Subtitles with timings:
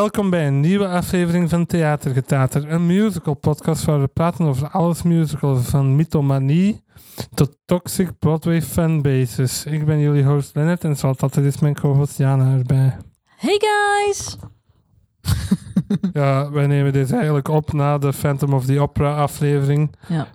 [0.00, 5.02] Welkom bij een nieuwe aflevering van Theatergetater, een musical podcast waar we praten over alles
[5.02, 6.84] musical, van mythomanie
[7.34, 9.64] tot toxic Broadway fanbases.
[9.64, 12.96] Ik ben jullie host Leonard en zoals altijd is mijn co-host Jana erbij.
[13.24, 14.36] Hey guys!
[16.12, 19.94] Ja, wij nemen dit eigenlijk op na de Phantom of the Opera aflevering.
[20.08, 20.26] Ja.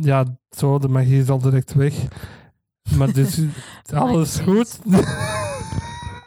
[0.00, 1.94] Ja, zo, de magie is al direct weg.
[2.96, 3.40] Maar dus,
[3.94, 4.78] alles goed?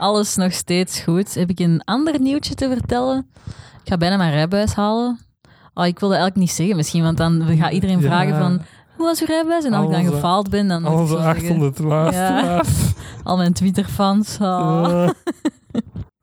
[0.03, 1.34] Alles nog steeds goed.
[1.34, 3.27] Heb ik een ander nieuwtje te vertellen?
[3.84, 5.20] Ik ga bijna mijn rijbewijs halen.
[5.73, 8.07] Oh, ik wilde eigenlijk niet zeggen misschien, want dan gaat iedereen Ja.
[8.07, 8.62] vragen van...
[8.95, 9.63] Hoe was uw rijbewijs?
[9.63, 10.85] En als ik dan gefaald ben, dan...
[10.85, 12.70] ik Onze zo zeggen, 800 luisteraars.
[13.23, 14.38] Al mijn Twitter-fans.
[14.41, 15.09] oh.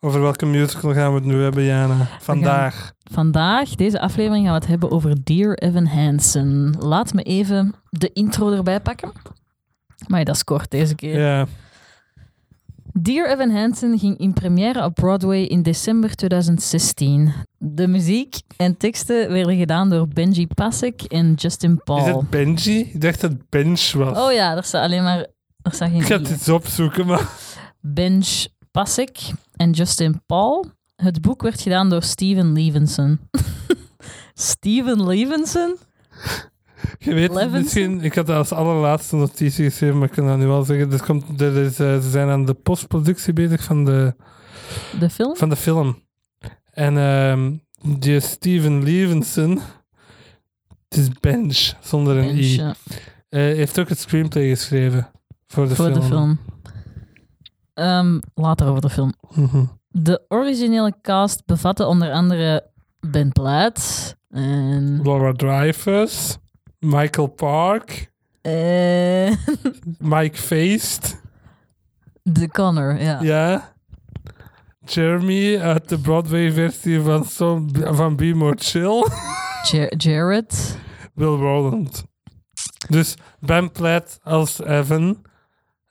[0.00, 2.06] Over welke musical gaan we het nu hebben, Jana?
[2.20, 2.92] Vandaag.
[3.12, 6.76] Vandaag, deze aflevering, gaan we het hebben over Dear Evan Hansen.
[6.78, 9.12] Laat me even de intro erbij pakken.
[10.06, 11.20] Maar dat is kort deze keer.
[11.20, 11.46] Ja.
[12.92, 17.32] Dear Evan Hansen ging in première op Broadway in december 2016.
[17.58, 22.18] De muziek en teksten werden gedaan door Benji Pasek en Justin Is Paul.
[22.18, 22.78] het Benji?
[22.78, 24.18] Ik dacht dat het Bench was.
[24.18, 25.18] Oh ja, er staat alleen maar...
[25.62, 26.32] Er staat Ik ga geen het i.
[26.32, 27.28] eens opzoeken, maar...
[27.80, 29.18] Benj Pasek
[29.56, 30.66] en Justin Paul.
[30.96, 33.20] Het boek werd gedaan door Steven Levinson.
[34.34, 35.76] Steven Levinson?
[36.98, 37.60] Je weet Levinson?
[37.62, 38.00] misschien...
[38.00, 40.92] Ik had dat als allerlaatste notitie geschreven, maar ik kan dat nu wel zeggen.
[40.92, 44.14] Er komt, er is, eh, ze zijn aan de postproductie bezig van de,
[44.98, 45.36] De film?
[45.36, 46.02] van de film.
[46.70, 47.52] En ehm,
[47.98, 49.60] die Steven Levinson...
[50.88, 52.56] Het is Bench, zonder een i.
[52.56, 52.74] ja,
[53.28, 55.10] Eh, heeft ook het screenplay geschreven
[55.46, 56.00] voor de voor film.
[56.00, 56.38] de film.
[57.74, 59.12] Ehm, later over de film.
[59.34, 59.64] Mhm.
[59.88, 62.70] De originele cast bevatte onder andere
[63.00, 65.00] Ben Platt en...
[65.02, 66.38] Laura Dreyfus,
[66.80, 68.10] Michael Park,
[68.42, 69.30] eh,
[69.98, 71.20] Mike Feist,
[72.22, 73.20] de Connor, ja.
[73.22, 73.72] ja.
[74.84, 77.24] Jeremy uit de Broadway-versie van,
[77.94, 79.06] van Be More Chill.
[79.70, 80.78] Jar- Jared.
[81.14, 82.04] Will Rowland.
[82.88, 85.22] Dus Ben Platt als Evan,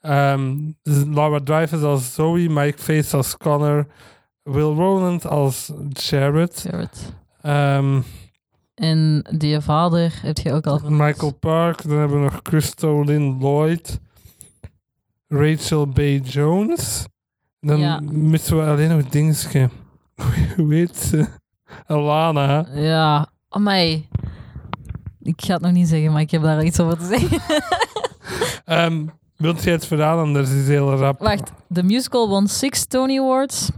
[0.02, 3.88] ehm, Laura Dreyfus als Zoe, Mike Feist als Connor,
[4.44, 7.14] Will Rowland als Jared, Jared.
[7.42, 8.02] ehm,
[8.80, 10.80] En die vader heb je ook al.
[10.90, 14.00] Michael Park, dan hebben we nog Christo Lynn Lloyd,
[15.28, 17.06] Rachel Bay Jones.
[17.60, 18.00] Dan Ja.
[18.12, 19.70] missen we alleen nog dingetje.
[20.56, 21.26] Hoe heet ze?
[21.88, 22.66] Alana.
[22.74, 24.08] Ja, amai.
[25.22, 27.42] Ik ga het nog niet zeggen, maar ik heb daar iets over te zeggen.
[28.66, 29.06] Ehm
[29.38, 31.20] wilt jij het verhaal anders is heel rap.
[31.20, 33.70] Wacht, de musical won six Tony Awards.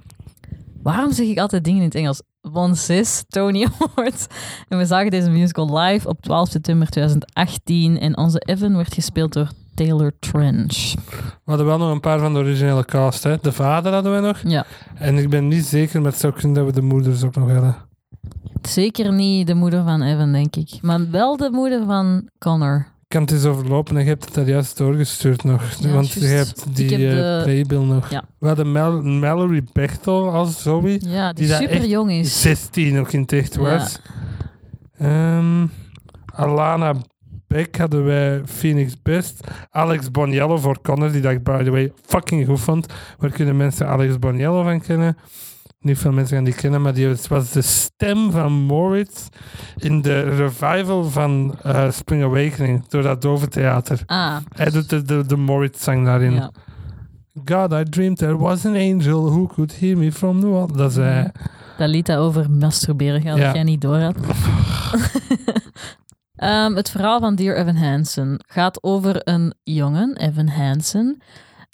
[0.83, 2.21] Waarom zeg ik altijd dingen in het Engels?
[2.41, 4.27] Won zes Tony Awards.
[4.67, 7.99] En we zagen deze musical live op 12 september 2018.
[7.99, 10.93] En onze Evan werd gespeeld door Taylor Trench.
[11.15, 13.23] We hadden wel nog een paar van de originele cast.
[13.23, 13.37] Hè.
[13.41, 14.37] De vader hadden we nog.
[14.43, 14.65] Ja,
[14.95, 17.51] En ik ben niet zeker, maar het zou kunnen dat we de moeders ook nog
[17.51, 17.75] hadden.
[18.61, 20.77] zeker niet de moeder van Evan, denk ik.
[20.81, 22.87] Maar wel de moeder van Connor.
[23.11, 25.63] Ik kan het eens overlopen en je hebt het daar juist doorgestuurd nog.
[25.79, 28.09] Ja, want je hebt die heb eh, playbill nog.
[28.09, 28.23] Ja.
[28.39, 30.99] We hadden Mal- Mallory Bechtel als Zoe.
[31.09, 32.41] Ja, die, Die super jong is.
[32.41, 33.99] 16 ook in het echt was.
[34.97, 35.65] Ehm,
[36.33, 36.93] Alana
[37.47, 39.39] Beck hadden wij Phoenix Best.
[39.71, 42.85] Alex Boniello voor Connor, die dat ik by the way fucking goed vond.
[43.17, 45.17] Waar kunnen mensen Alex Boniello van kennen?
[45.81, 49.27] Niet veel mensen gaan die kennen, maar die was de stem van Moritz
[49.77, 53.99] in de revival van eh, Spring Awakening door dat dove theater.
[54.05, 56.33] Ah, Hij doet de, de, de Moritz-zang daarin.
[56.33, 56.51] ja.
[57.45, 60.67] God, I dreamed there was an angel who could hear me from the wall.
[60.75, 61.31] Dat is hij.
[61.77, 63.45] Dat liet dat over masturberen gaan, Ja.
[63.45, 64.15] dat jij niet door had.
[66.35, 71.21] Ehm, het verhaal van Dear Evan Hansen gaat over een jongen, Evan Hansen,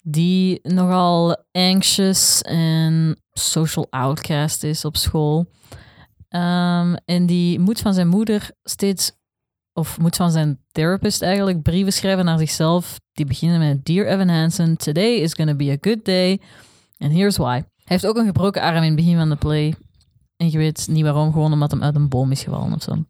[0.04, 5.50] die nogal anxious en social outcast is op school.
[6.28, 9.12] Ehm, en die moet van zijn moeder steeds,
[9.72, 13.00] of moet van zijn therapist eigenlijk, brieven schrijven naar zichzelf.
[13.12, 16.40] Die beginnen met Dear Evan Hansen, today is gonna be a good day.
[16.98, 17.54] And here's why.
[17.54, 19.74] Hij heeft ook een gebroken arm in het begin van de play.
[20.36, 23.04] En je weet niet waarom, gewoon omdat hem uit een boom is gevallen of zo.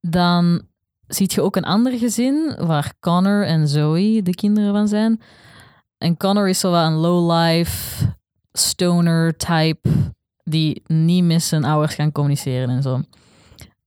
[0.00, 0.62] Dan
[1.06, 5.20] ziet je ook een ander gezin waar Connor en Zoe de kinderen van zijn.
[5.98, 8.06] En Connor is zo wat een low-life,
[8.52, 9.88] stoner type
[10.44, 13.00] die niet met zijn ouders kan communiceren en zo.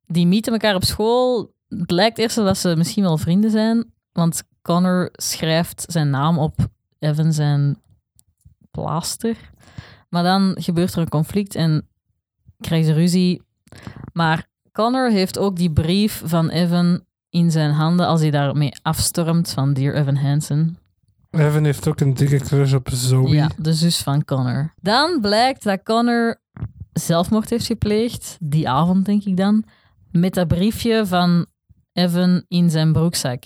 [0.07, 1.53] Die meeten elkaar op school.
[1.67, 6.67] Het lijkt eerst dat ze misschien wel vrienden zijn, want Connor schrijft zijn naam op
[6.99, 7.81] Evan zijn
[8.71, 9.37] plaaster.
[10.09, 11.87] Maar dan gebeurt er een conflict en
[12.59, 13.41] krijgen ze ruzie.
[14.13, 19.51] Maar Connor heeft ook die brief van Evan in zijn handen als hij daarmee afstormt
[19.51, 20.77] van Dear Evan Hansen.
[21.33, 23.29] Evan heeft ook een dikke crush op Zoe.
[23.29, 24.73] Ja, de zus van Connor.
[24.81, 26.41] Dan blijkt dat Connor
[26.93, 29.63] zelfmoord heeft gepleegd, die avond denk ik dan,
[30.11, 31.45] met dat briefje van
[31.93, 33.43] Evan in zijn broekzak.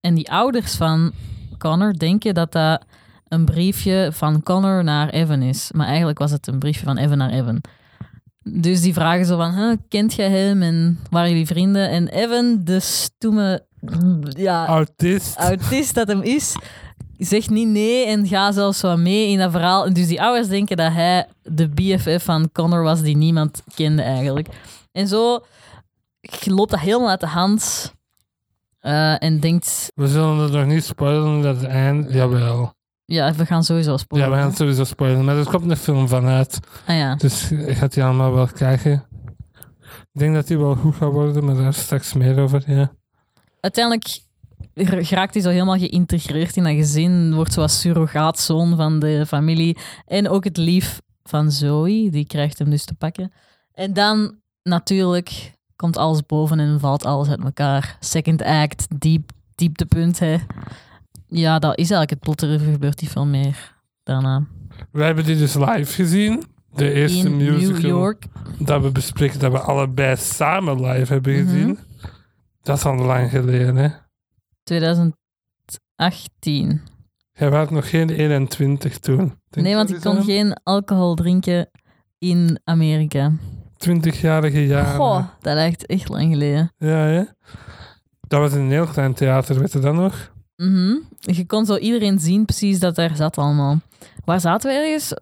[0.00, 1.12] En die ouders van
[1.58, 2.84] Connor denken dat dat
[3.28, 5.70] een briefje van Connor naar Evan is.
[5.74, 7.60] Maar eigenlijk was het een briefje van Evan naar Evan.
[8.42, 11.90] Dus die vragen zo van, huh, kent jij hem en waren jullie vrienden?
[11.90, 13.66] En Evan, de stoeme
[14.20, 15.36] ja, Autist.
[15.36, 16.56] autist dat hem is,
[17.26, 19.86] zegt niet nee en gaat zelfs zo mee in dat verhaal.
[19.86, 24.02] En Dus die ouders denken dat hij de BFF van Connor was die niemand kende
[24.02, 24.48] eigenlijk.
[24.92, 25.44] En zo
[26.44, 27.92] loopt dat helemaal uit de hand.
[28.80, 32.12] Eh, en denkt, We zullen het nog niet spoilen, dat het eind...
[32.12, 32.72] Jawel.
[33.04, 34.30] ja, we gaan sowieso Ja, spoilen.
[34.30, 35.24] we gaan sowieso spoilen.
[35.24, 36.58] Maar er komt een film van uit.
[36.86, 37.14] Ah ja.
[37.14, 39.06] Dus je gaat die allemaal wel kijken.
[40.12, 42.92] Ik denk dat die wel goed gaat worden, maar daar straks meer over, ja.
[43.60, 44.20] Uiteindelijk
[44.74, 49.76] geraakt hij zo helemaal geïntegreerd in dat gezin, wordt zoals surrogaatzoon van de familie.
[50.06, 53.32] En ook het lief van Zoe, die krijgt hem dus te pakken.
[53.72, 57.96] En dan natuurlijk komt alles boven en valt alles uit elkaar.
[58.00, 60.18] Second act, diep, dieptepunt.
[60.18, 60.36] Hè.
[61.26, 62.42] Ja, dat is eigenlijk het plot.
[62.42, 64.46] Er gebeurt niet veel meer daarna.
[64.92, 66.42] We hebben die dus live gezien.
[66.74, 68.24] De eerste in musical New York.
[68.58, 71.44] dat we bespreken, dat we allebei samen live hebben Mhm.
[71.44, 71.78] gezien.
[72.62, 73.88] Dat is al lang geleden, hè.
[74.70, 76.80] 2018.
[77.32, 79.18] Jij was nog geen 21 toen.
[79.48, 81.70] Denk Nee, want ik is kon geen alcohol drinken
[82.18, 83.32] in Amerika.
[83.88, 84.94] 20-jarige jaren.
[84.94, 86.72] Goh, dat lijkt echt lang geleden.
[86.78, 87.22] Ja, hè?
[88.20, 90.32] Dat was in een heel klein theater, weet je dat nog?
[90.56, 90.94] Mhm.
[91.18, 93.78] Je kon zo iedereen zien precies dat daar zat allemaal.
[94.24, 95.14] Waar zaten we ergens?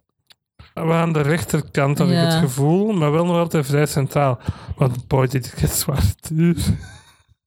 [0.75, 2.27] We aan de rechterkant had Ja.
[2.27, 4.39] ik het gevoel, maar wel nog altijd vrij centraal.
[4.77, 6.57] Want boy, tickets waren duur.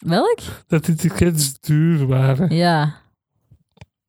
[0.06, 0.40] Welk?
[0.68, 2.56] Dat die tickets duur waren.
[2.56, 2.94] Ja.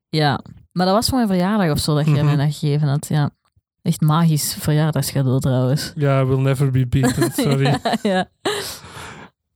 [0.08, 0.40] Ja.
[0.72, 2.24] Maar dat was voor mijn verjaardag of zo dat jij Mhm.
[2.24, 3.06] mij dat gegeven had.
[3.08, 3.30] Ja.
[3.82, 5.92] Echt magisch verjaardagscadeau trouwens.
[5.94, 7.64] Ja, will never be beaten, sorry.
[7.64, 8.28] ja, ja.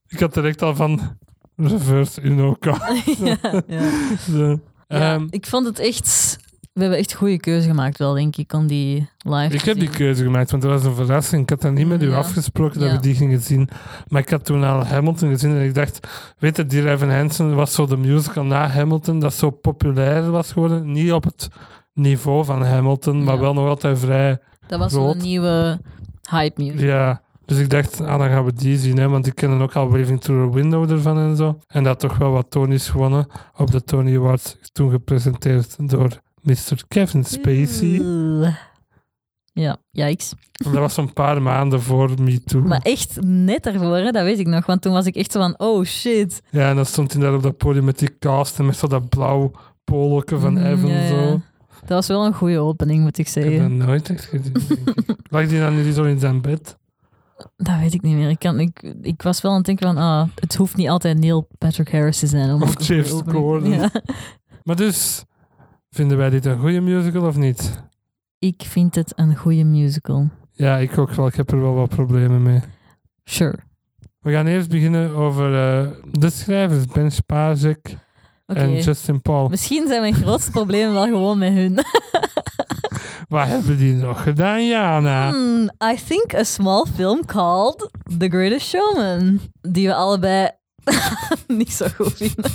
[0.08, 1.18] Ik had direct al van
[1.56, 3.04] reverse card.
[3.18, 3.36] ja.
[4.88, 6.36] Ja, Ehm, ik vond het echt...
[6.76, 9.88] We hebben echt goede keuze gemaakt wel, denk ik, om die live ik heb die
[9.88, 11.42] keuze gemaakt, want dat was een verrassing.
[11.42, 12.16] Ik had dat niet met u Ja.
[12.16, 12.94] afgesproken dat Ja.
[12.96, 13.68] we die gingen zien.
[14.08, 16.08] Maar ik had toen al Hamilton gezien en ik dacht,
[16.38, 20.52] weet je, die Evan Hansen was zo de musical na Hamilton dat zo populair was
[20.52, 20.92] geworden.
[20.92, 21.48] Niet op het
[21.94, 23.40] niveau van Hamilton, maar Ja.
[23.40, 25.14] wel nog altijd vrij Dat was groot.
[25.14, 25.80] een nieuwe
[26.30, 26.80] hype music.
[26.80, 28.96] Ja, dus ik dacht, ah, dan gaan we die zien.
[28.98, 31.58] Hè, want ik ken ook al Waving Through a Window ervan en zo.
[31.66, 33.26] En dat toch wel wat Tony's gewonnen
[33.56, 34.56] op de Tony Awards.
[34.72, 36.84] Toen gepresenteerd door Mr.
[36.88, 38.02] Kevin Spacey.
[39.52, 40.32] Ja, yikes.
[40.64, 42.60] En dat was zo'n paar maanden voor Me Too.
[42.62, 44.66] Maar echt net daarvoor, hè, dat weet ik nog.
[44.66, 46.42] Want toen was ik echt zo van, oh shit.
[46.50, 48.86] Ja, en dan stond hij daar op dat podium met die cast en met zo
[48.86, 49.50] dat blauw
[49.84, 51.08] poloke van Mm, Evan ja, ja.
[51.08, 51.40] zo.
[51.80, 53.78] Dat was wel een goede opening, moet ik Ik heb zeggen.
[53.78, 54.52] dat nooit echt gezien.
[55.30, 56.76] Lag die dan niet zo in zijn bed?
[57.56, 58.28] Dat weet ik niet meer.
[58.30, 61.18] Ik, kan, ik, ik was wel aan het denken van, ah, het hoeft niet altijd
[61.18, 62.50] Neil Patrick Harris te zijn.
[62.54, 63.78] Om Of een James.
[63.78, 63.90] Ja.
[64.64, 65.24] Maar dus,
[65.90, 67.82] vinden wij dit een goede musical of niet?
[68.38, 70.28] Ik vind het een goede musical.
[70.52, 71.26] Ja, ik ook wel.
[71.26, 72.60] Ik heb er wel wat problemen mee.
[73.24, 73.58] Sure.
[74.20, 77.96] We gaan eerst beginnen over eh, de schrijvers, Ben Spazek
[78.46, 79.48] en Justin Paul.
[79.48, 81.74] Misschien zijn mijn grootste problemen wel gewoon met hun.
[83.28, 85.30] Wat hebben die nog gedaan, Jana?
[85.30, 89.40] Hmm, I think a small film called The Greatest Showman.
[89.60, 90.48] Die we allebei
[91.46, 92.50] niet zo goed vinden.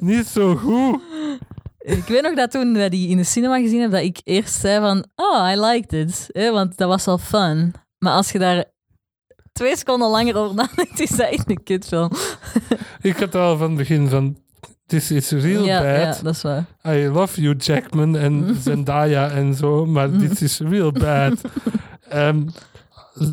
[0.00, 1.00] Niet zo goed.
[1.84, 4.54] Ik weet nog dat toen wij die in de cinema gezien hebben, dat ik eerst
[4.54, 6.28] zei van, oh, I liked it.
[6.32, 7.74] Hè, want dat was wel fun.
[7.98, 8.64] Maar als je daar
[9.52, 12.10] twee seconden langer over nadenkt, is dat echt een kutfilm.
[13.00, 14.36] Ik had al van het begin van...
[14.86, 16.20] This is real ja, ja, bad.
[16.22, 16.64] dat is waar.
[16.86, 21.40] I love you, Jackman en Zendaya en zo, maar dit is real bad.
[22.08, 22.42] Ehm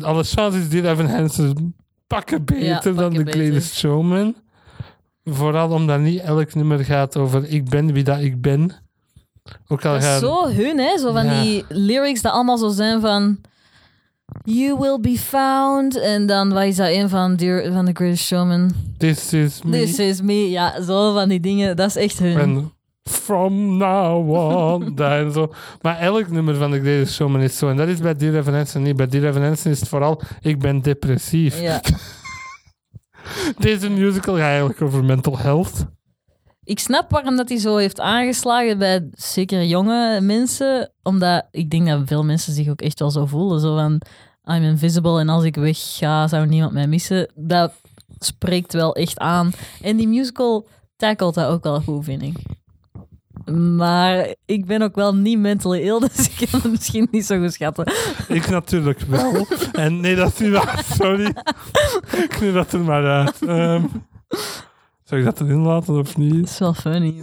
[0.02, 1.74] alle chances die Evan Hansen
[2.06, 3.40] pakken beter Ja, dan pakken beter.
[3.40, 4.34] Greatest Showman.
[5.24, 8.70] Vooral omdat niet elk nummer gaat over ik ben wie dat ik ben.
[9.68, 10.18] Ook al Dat is gaan...
[10.20, 10.98] zo hun, hè?
[10.98, 11.42] Zo van Ja.
[11.42, 13.38] die lyrics dat allemaal zo zijn van...
[14.44, 16.00] You will be found.
[16.00, 18.70] En dan, wat is dat een van, Dear, van The Greatest Showman?
[18.98, 19.70] This is me.
[19.70, 20.50] This is me.
[20.50, 21.76] Ja, zo van die dingen.
[21.76, 22.38] Dat is echt hun.
[22.38, 22.72] En
[23.10, 24.96] from now on.
[24.98, 25.52] en zo.
[25.80, 27.68] Maar elk nummer van The Greatest Showman is zo.
[27.68, 28.96] En dat is bij Evan Hansen niet.
[28.96, 31.60] Bij Evan Hansen is het vooral ik ben depressief.
[31.60, 31.80] Ja.
[33.58, 35.86] Deze musical gaat eigenlijk over mental health.
[36.64, 40.92] Ik snap waarom dat hij zo heeft aangeslagen bij zeker jonge mensen.
[41.02, 43.60] Omdat ik denk dat veel mensen zich ook echt wel zo voelen.
[43.60, 44.00] Zo van,
[44.44, 47.32] I'm invisible en als ik wegga zou niemand mij missen.
[47.34, 47.72] Dat
[48.18, 49.52] spreekt wel echt aan.
[49.82, 52.36] En die musical tackelt dat ook wel goed, vind ik.
[53.76, 57.38] Maar ik ben ook wel niet mentally ill, dus ik kan het misschien niet zo
[57.40, 57.92] goed schatten.
[58.28, 59.46] Ik natuurlijk wel.
[59.72, 60.84] En nee, dat is niet waar.
[60.98, 61.26] Sorry.
[62.16, 63.42] Ik knip dat er maar uit.
[63.46, 63.84] Ehm
[65.04, 66.48] zou ik dat erin laten of Dat niet?
[66.48, 67.20] is wel funny.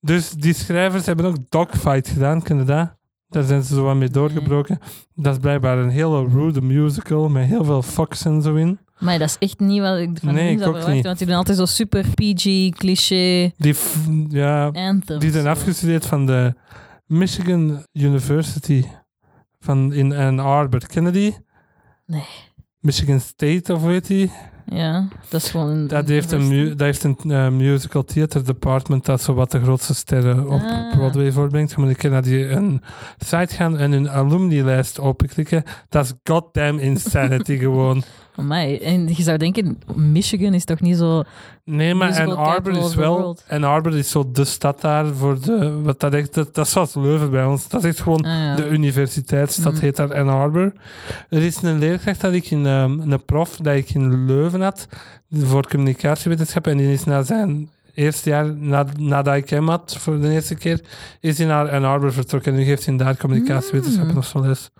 [0.00, 2.96] Dus die schrijvers hebben ook Dogfight gedaan, ken je dat?
[3.28, 4.78] Daar zijn ze zo wat mee doorgebroken.
[5.14, 8.78] Dat is blijkbaar een hele rude musical met heel veel fucks en zo in.
[8.98, 11.04] Maar dat is echt niet wat ik van Nee, ik zou verwachten, niet.
[11.04, 13.74] want die doen altijd zo super PG, cliché Die,
[14.28, 15.20] ja, anthems.
[15.20, 16.54] die zijn afgestudeerd van de
[17.06, 18.84] Michigan University
[19.60, 20.86] van in Ann Arbor.
[20.86, 21.36] Ken je die?
[22.06, 22.24] Nee.
[22.80, 24.30] Michigan State of weet die?
[24.70, 25.68] Ja, dat is gewoon...
[25.68, 29.50] een Dat heeft een, mu- dat heeft een eh, musical theater department dat zo wat
[29.50, 30.92] de grootste sterren op Ah.
[30.96, 31.70] Broadway voorbrengt.
[31.70, 32.82] Je moet een keer naar die een
[33.18, 35.62] site gaan en hun alumni-lijst openklikken.
[35.88, 38.02] Dat is goddamn insanity gewoon.
[38.46, 41.22] En je zou denken, Michigan is toch niet zo...
[41.64, 43.36] Nee, maar Ann Arbor is wel...
[43.48, 45.80] Ann Arbor is zo de stad daar voor de...
[45.82, 47.68] Wat dat, echt, dat, dat is zoals Leuven bij ons.
[47.68, 48.54] Dat is echt gewoon Ah, ja.
[48.56, 49.80] de universiteitsstad, Mhm.
[49.82, 50.72] heet daar Ann Arbor.
[51.28, 52.66] Er is een leerkracht dat ik in...
[52.66, 54.88] ehm, een prof dat ik in Leuven had
[55.32, 60.20] voor communicatiewetenschap en die is na zijn eerste jaar, na, nadat ik hem had voor
[60.20, 60.80] de eerste keer,
[61.20, 64.18] is hij naar Ann Arbor vertrokken en nu geeft hij daar communicatiewetenschappen Mm.
[64.18, 64.70] of zo les.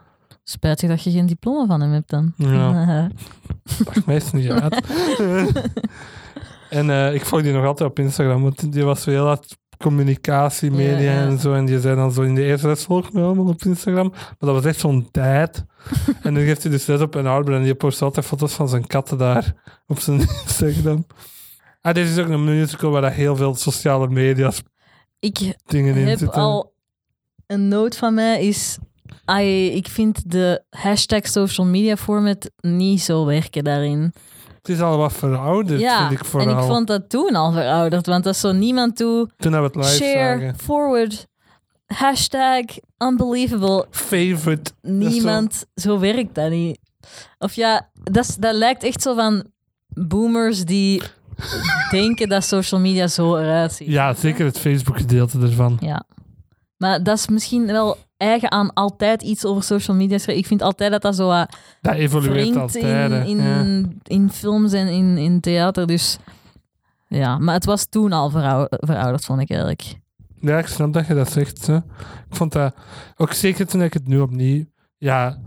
[0.50, 2.33] Spijtig dat je geen diploma van hem hebt dan.
[2.37, 2.73] Ja.
[3.85, 4.87] Maakt meestal niet uit.
[6.71, 9.57] en eh, ik volg die nog altijd op Instagram, want die was zo heel hard
[9.78, 11.26] communicatie, media Ja, ja.
[11.26, 11.55] en zo.
[11.55, 14.09] En die zei dan zo in de eerste les volg me allemaal op Instagram.
[14.09, 15.64] Maar dat was echt zo'n tijd.
[16.23, 18.69] en dan geeft hij dus les op een Arbor en die post altijd foto's van
[18.69, 19.55] zijn katten daar
[19.87, 21.07] op zijn Instagram.
[21.81, 24.52] Ah, dit is ook een musical waar dat heel veel sociale media
[25.19, 26.40] Ik dingen in heb zitten.
[26.40, 26.73] al
[27.47, 28.78] een note van mij is...
[29.37, 34.12] Ik vind de hashtag social media format niet zo werken daarin.
[34.56, 36.58] Het is al wat verouderd, ja, vind ik en vooral.
[36.58, 39.28] ik vond dat toen al verouderd, want dat is zo niemand toe.
[39.37, 40.58] Toen we het live Share, zagen.
[40.58, 41.26] forward,
[41.87, 42.64] hashtag,
[42.99, 43.87] unbelievable.
[43.90, 44.70] Favorite.
[44.82, 46.78] Niemand, zo werkt dat niet.
[47.38, 49.44] Of ja, dat, dat lijkt echt zo van
[49.88, 51.02] boomers die
[51.90, 53.88] denken dat social media zo eruit ziet.
[53.88, 55.76] Ja, zeker het Facebook-gedeelte ervan.
[55.80, 56.04] Ja.
[56.76, 60.42] Maar dat is misschien wel eigen aan altijd iets over social media schrijven.
[60.42, 63.26] Ik vind altijd dat dat zo wat Dat evolueert altijd.
[63.28, 63.84] in, in, Ja.
[64.04, 65.87] in films en in, in theater.
[65.87, 66.18] Dus
[67.08, 69.94] ja, maar het was toen al verou- verouderd, vond ik eigenlijk.
[70.40, 71.66] Ja, ik snap dat je dat zegt.
[71.66, 71.76] Hè.
[71.76, 71.82] Ik
[72.37, 72.75] vond dat
[73.16, 74.64] ook zeker toen ik het nu opnieuw.
[74.98, 75.38] Ja,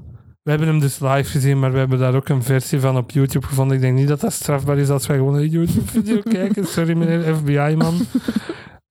[0.44, 3.12] we hebben hem dus live gezien, maar we hebben daar ook een versie van op
[3.12, 3.76] YouTube gevonden.
[3.76, 6.66] Ik denk niet dat dat strafbaar is als wij gewoon een YouTube-video kijken.
[6.68, 7.96] Sorry, meneer FBI-man.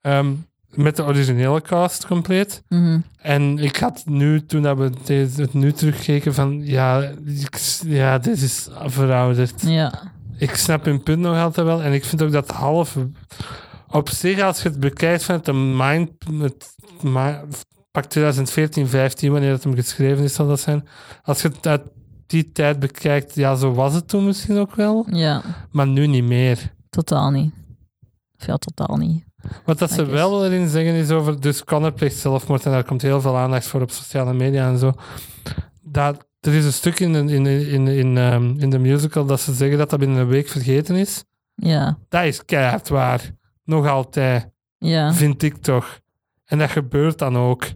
[0.00, 0.32] Ehm,
[0.74, 2.62] met de originele cast compleet.
[2.68, 3.00] Mhm.
[3.18, 8.18] En ik had nu, toen dat we deze- het nu terugkeken, van ja, ik- ja,
[8.18, 9.62] dit is verouderd.
[9.62, 9.92] Ja.
[10.38, 11.82] Ik snap hun punt nog altijd wel.
[11.82, 12.96] En ik vind ook dat half...
[13.92, 16.10] Op zich, als je het bekijkt vanuit de mind...
[16.40, 16.74] Het,
[17.90, 20.88] pak 2014, 15, wanneer het hem geschreven is, zal dat zijn.
[21.22, 21.82] Als je het uit
[22.26, 25.06] die tijd bekijkt, ja, zo was het toen misschien ook wel.
[25.10, 26.72] ja, Maar nu niet meer.
[26.90, 27.52] totaal niet.
[28.36, 29.24] Ja, totaal niet.
[29.64, 31.40] Wat dat ze wel erin zeggen is over...
[31.40, 34.78] Dus Connor pleegt zelfmoord en daar komt heel veel aandacht voor op sociale media en
[34.78, 34.92] zo.
[35.82, 39.40] Dat, er is een stuk in de, in, in, in, ehm, in de musical dat
[39.40, 41.24] ze zeggen dat dat binnen een week vergeten is.
[41.54, 43.30] Ja, Dat is keihard waar.
[43.64, 45.12] Nog altijd, ja.
[45.12, 46.00] vind ik toch.
[46.44, 47.66] En dat gebeurt dan ook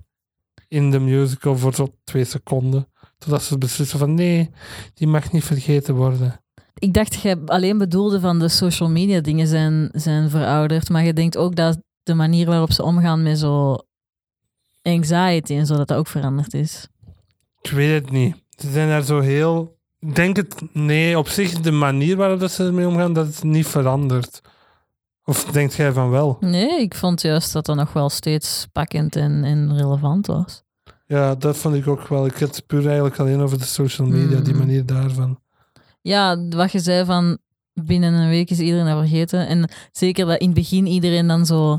[0.69, 2.89] in de musical voor zo twee seconden.
[3.19, 4.51] Totdat ze beslissen van nee,
[4.95, 6.44] die mag niet vergeten worden.
[6.79, 10.89] Ik dacht dat je alleen bedoelde van de social media dingen zijn, zijn verouderd.
[10.89, 13.77] Maar je denkt ook dat de manier waarop ze omgaan met zo
[14.83, 16.89] anxiety en zo, dat dat ook veranderd is.
[17.63, 18.37] Ik weet het niet.
[18.57, 19.77] Ze zijn daar zo heel...
[19.99, 20.55] Ik denk het...
[20.73, 24.41] Nee, op zich de manier waarop dat ze ermee omgaan, dat is niet veranderd.
[25.25, 26.37] Of denkt jij van wel?
[26.41, 30.63] Nee, ik vond juist dat dat nog wel steeds pakkend en, en relevant was.
[31.07, 32.27] Ja, dat vond ik ook wel.
[32.27, 34.59] Ik had het puur eigenlijk alleen over de social media, die Mm.
[34.59, 35.39] manier daarvan.
[36.05, 37.39] Ja, wat je zei van
[37.73, 39.47] binnen een week is iedereen dat vergeten.
[39.47, 41.79] En zeker dat in het begin iedereen dan zo...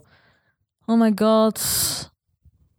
[0.86, 1.62] Oh my god,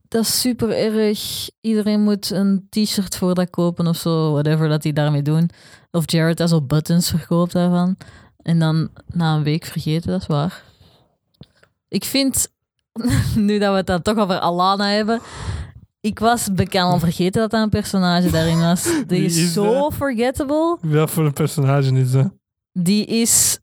[0.08, 1.50] dat is super erg.
[1.60, 4.32] Iedereen moet een t-shirt voor dat kopen of zo.
[4.32, 5.50] Whatever dat die daarmee doen.
[5.90, 7.96] Of Jared dat zo buttons verkoopt daarvan.
[8.42, 10.62] En dan na een week vergeten, dat is waar.
[11.88, 12.48] Ik vind,
[13.34, 15.20] nu dat we het dan toch over Alana hebben...
[16.06, 18.82] Ik was bekend al vergeten dat dat een personage daarin was.
[19.06, 19.94] Die is, is zo dat?
[19.94, 20.78] forgettable.
[20.80, 22.32] Wel voor een personage is dat.
[22.72, 23.58] Die is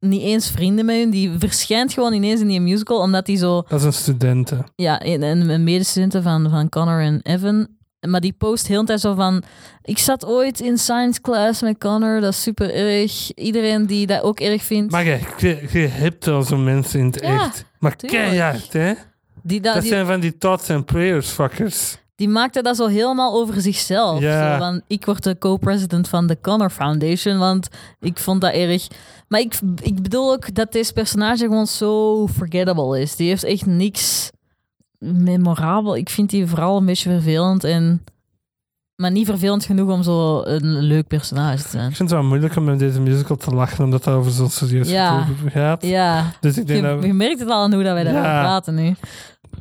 [0.00, 1.10] niet eens vrienden met hem.
[1.10, 3.62] Die verschijnt gewoon ineens in die musical, omdat hij zo...
[3.68, 4.64] Dat is een studenten.
[4.76, 7.68] Ja, een, een een medestudenten van, van Connor en Evan.
[8.00, 9.42] maar die post heel de tijd zo van...
[9.82, 13.34] Ik zat ooit in science class met Connor, dat is super erg.
[13.34, 14.92] Iedereen die dat ook erg vindt.
[14.92, 17.64] Maar je, je, je hebt wel zo'n mensen in het Ja, echt.
[17.78, 18.22] Maar tuurlijk.
[18.22, 18.92] keihard, hè?
[19.46, 21.98] Die, dat, die, zijn van die thoughts and prayers fuckers.
[22.14, 24.20] die maakte dat zo helemaal over zichzelf.
[24.20, 24.52] Ja.
[24.52, 27.68] Zo van, ik word de co-president van de Connor Foundation, want
[28.00, 28.86] ik vond dat erg...
[29.28, 33.16] Maar ik, ik bedoel ook dat deze personage gewoon zo forgettable is.
[33.16, 34.30] Die heeft echt niks
[34.98, 35.96] memorabel.
[35.96, 38.04] Ik vind die vooral een beetje vervelend en...
[38.96, 41.90] Maar niet vervelend genoeg om zo een leuk personage te zijn.
[41.90, 44.50] Ik vind het wel moeilijk om met deze musical te lachen, omdat het over zo'n
[44.50, 45.26] serieus Ja.
[45.46, 45.86] gaat.
[45.86, 48.04] Ja, Dus ik denk, je, dat we, je merkt het al aan hoe dat wij
[48.04, 48.40] daarover Ja.
[48.42, 48.94] praten nu.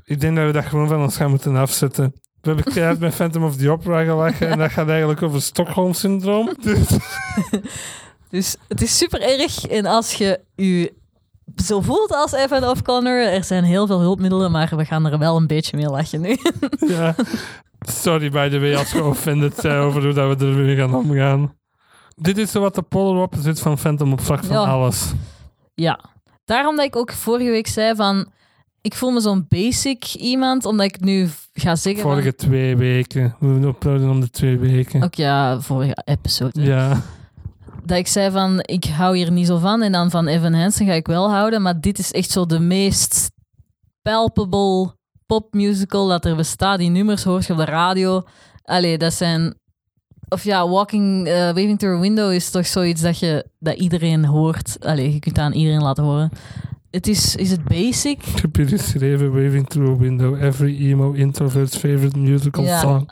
[0.06, 2.13] ik denk dat we dat gewoon van ons gaan moeten afzetten.
[2.42, 6.50] We hebben keihard met Phantom of the Opera gelachen en dat gaat eigenlijk over Stockholm-syndroom.
[6.63, 6.88] Dus
[8.30, 9.66] Dus het is super erg.
[9.68, 10.94] En als je je
[11.63, 15.18] zo voelt als Evan of Connor, er zijn heel veel hulpmiddelen, maar we gaan er
[15.20, 16.38] wel een beetje mee lachen nu.
[16.88, 17.16] ja.
[17.90, 20.96] Sorry by the way als we offended zijn over hoe dat we er weer gaan
[20.96, 21.54] omgaan.
[22.16, 24.63] Dit is zo wat de polar opposite van Phantom op vlak van Ja.
[24.63, 25.12] alles.
[25.74, 26.00] ja,
[26.46, 28.32] daarom dat ik ook vorige week zei van,
[28.82, 33.36] ik voel me zo'n basic iemand, omdat ik nu ga zeggen van- Vorige twee weken.
[33.40, 35.04] We uploaden om de twee weken.
[35.04, 36.62] Ook ja, vorige episode.
[36.62, 37.02] Ja.
[37.86, 39.82] Dat ik zei van, ik hou hier niet zo van.
[39.82, 41.62] En dan van Evan Hansen ga ik wel houden.
[41.62, 43.32] Maar dit is echt zo de meest
[44.02, 46.80] palpable popmusical dat er bestaat.
[46.80, 48.24] Die nummers hoor je op de radio.
[48.63, 49.56] Allee, dat zijn...
[50.30, 54.25] Of ja, Walking, eh, Waving Through a Window is toch zoiets dat, je, dat iedereen
[54.25, 54.77] hoort.
[54.80, 56.30] Allee, je kunt dat aan iedereen laten horen.
[56.92, 58.25] Het is, is het basic?
[58.25, 62.80] Ik heb hier geschreven, Waving Through a Window, every emo introvert's favorite musical Ja.
[62.80, 63.10] song.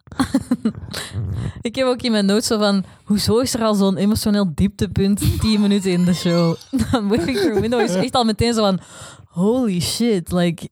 [1.62, 2.84] Ik heb ook in mijn notes zo van...
[3.04, 6.56] Hoezo is er al zo'n emotioneel dieptepunt 10 minuten in de show?
[7.10, 8.80] Waving Through a Window is echt al meteen zo van...
[9.28, 10.70] Holy shit, like...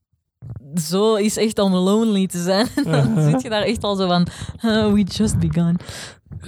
[0.76, 2.68] Zo is echt om lonely te zijn.
[2.84, 4.28] Dan zit je daar echt al zo van...
[4.62, 5.78] "Uh, we just begun.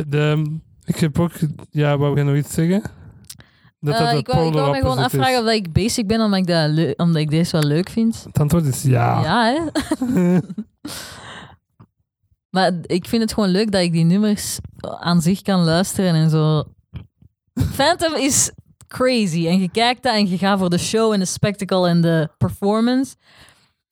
[0.08, 1.32] De, ik heb ook,
[1.70, 2.82] ja, wou je nog iets zeggen?
[3.80, 6.22] Dat Eh, de ik wou, ik wou me gewoon afvragen of dat ik basic ben
[6.22, 8.24] omdat ik, dat omdat ik deze wel leuk vind.
[8.24, 9.22] Het antwoord is ja.
[9.22, 9.60] Ja, hè?
[12.56, 14.58] maar ik vind het gewoon leuk dat ik die nummers
[15.00, 16.64] aan zich kan luisteren en zo.
[17.74, 18.52] Phantom is
[18.88, 19.48] crazy.
[19.48, 22.30] En je kijkt dat en je gaat voor de show en de spectacle en de
[22.38, 23.16] performance.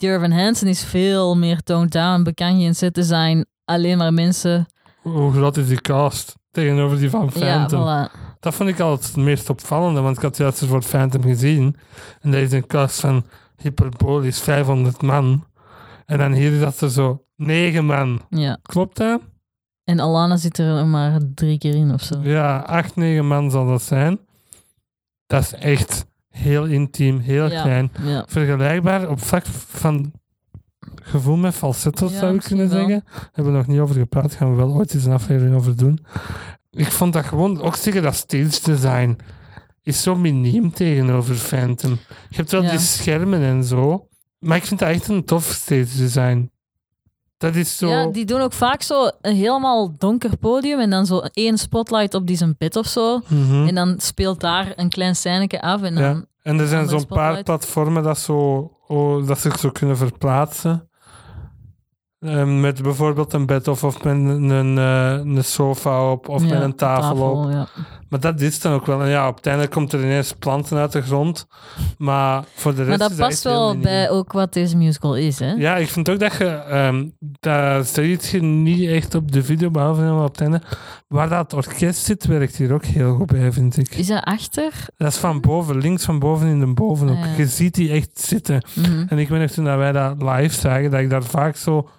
[0.02, 2.24] Jervin Hansen is veel meer toned down.
[2.24, 4.66] Bekend je in set design alleen maar mensen.
[5.02, 7.82] Hoe groot is die cast tegenover die van Ja, Phantom?
[7.82, 8.12] voilà.
[8.40, 11.76] Dat vond ik altijd het meest opvallende, want ik had juist eens voor Phantom gezien.
[12.22, 13.26] En dat is een cast van
[13.58, 15.46] Hyperbolis 500 man.
[16.06, 18.22] En dan hier is dat er zo 9 man.
[18.30, 18.58] Ja.
[18.62, 19.22] Klopt dat?
[19.84, 22.20] En Alana zit er maar drie keer in of zo.
[22.22, 24.20] Ja, 8, 9 man zal dat zijn.
[25.28, 26.06] Dat is echt
[26.40, 27.62] heel intiem, heel Ja.
[27.62, 27.92] klein.
[28.04, 28.26] Ja.
[28.28, 30.12] Vergelijkbaar op vlak van
[31.02, 32.78] gevoel met falsettos Ja, zou ik kunnen wel.
[32.78, 33.04] zeggen.
[33.14, 34.34] Daar hebben we nog niet over gepraat.
[34.36, 36.06] Gaan we wel ooit eens een aflevering over doen.
[36.72, 39.18] Ik vond dat gewoon, ook zeggen dat stage design
[39.84, 41.98] is zo miniem tegenover Phantom.
[42.30, 44.08] Je hebt wel die schermen en zo,
[44.40, 46.52] maar ik vind dat echt een tof stage design.
[47.38, 47.90] Dat is zo...
[47.90, 52.14] Ja, die doen ook vaak zo een helemaal donker podium en dan zo één spotlight
[52.14, 53.22] op die zijn bed of zo.
[53.28, 53.68] Mhm.
[53.68, 56.04] En dan speelt daar een klein scèneke af en dan...
[56.04, 56.26] Ja.
[56.42, 60.89] En er zijn zo'n paar platformen dat, zo, oh, dat zich zo kunnen verplaatsen.
[62.20, 66.44] Ehm, met bijvoorbeeld een bed of, of met een, een, eh, een sofa op of
[66.44, 67.52] Ja, met een tafel, op.
[67.52, 67.68] ja.
[68.10, 69.02] Maar dat is dan ook wel.
[69.02, 71.48] En ja, op het einde komt er ineens planten uit de grond.
[71.98, 75.40] Maar voor de rest Maar dat is past wel bij ook wat deze musical is,
[75.40, 75.52] hè?
[75.52, 76.46] Ja, ik vind ook dat je...
[76.46, 77.06] ehm
[77.40, 80.62] dat zie je niet echt op de video, behalve helemaal op het einde.
[81.08, 83.96] Waar dat orkest zit, werkt hier ook heel goed bij, vind ik.
[83.96, 84.74] Is dat achter?
[84.98, 87.18] Dat is van boven, links van boven in de bovenhoek.
[87.18, 87.38] Ah, ja.
[87.38, 88.64] Je ziet die echt zitten.
[88.76, 89.06] Mhm.
[89.08, 91.90] En ik weet nog toen dat wij dat live zagen, dat ik daar vaak zo...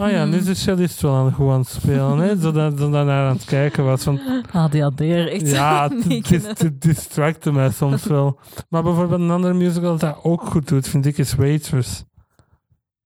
[0.00, 2.36] Oh ja, nu is de cellist wel aan, goed aan het spelen, hè?
[2.38, 4.02] Zodat daar naar aan het kijken was.
[4.02, 4.20] Van,
[4.52, 5.48] ADHD, echt.
[5.50, 8.38] ja, het- het, het distracte mij soms wel.
[8.68, 12.04] Maar bijvoorbeeld een andere musical dat dat ook goed doet, vind ik, is Waitress.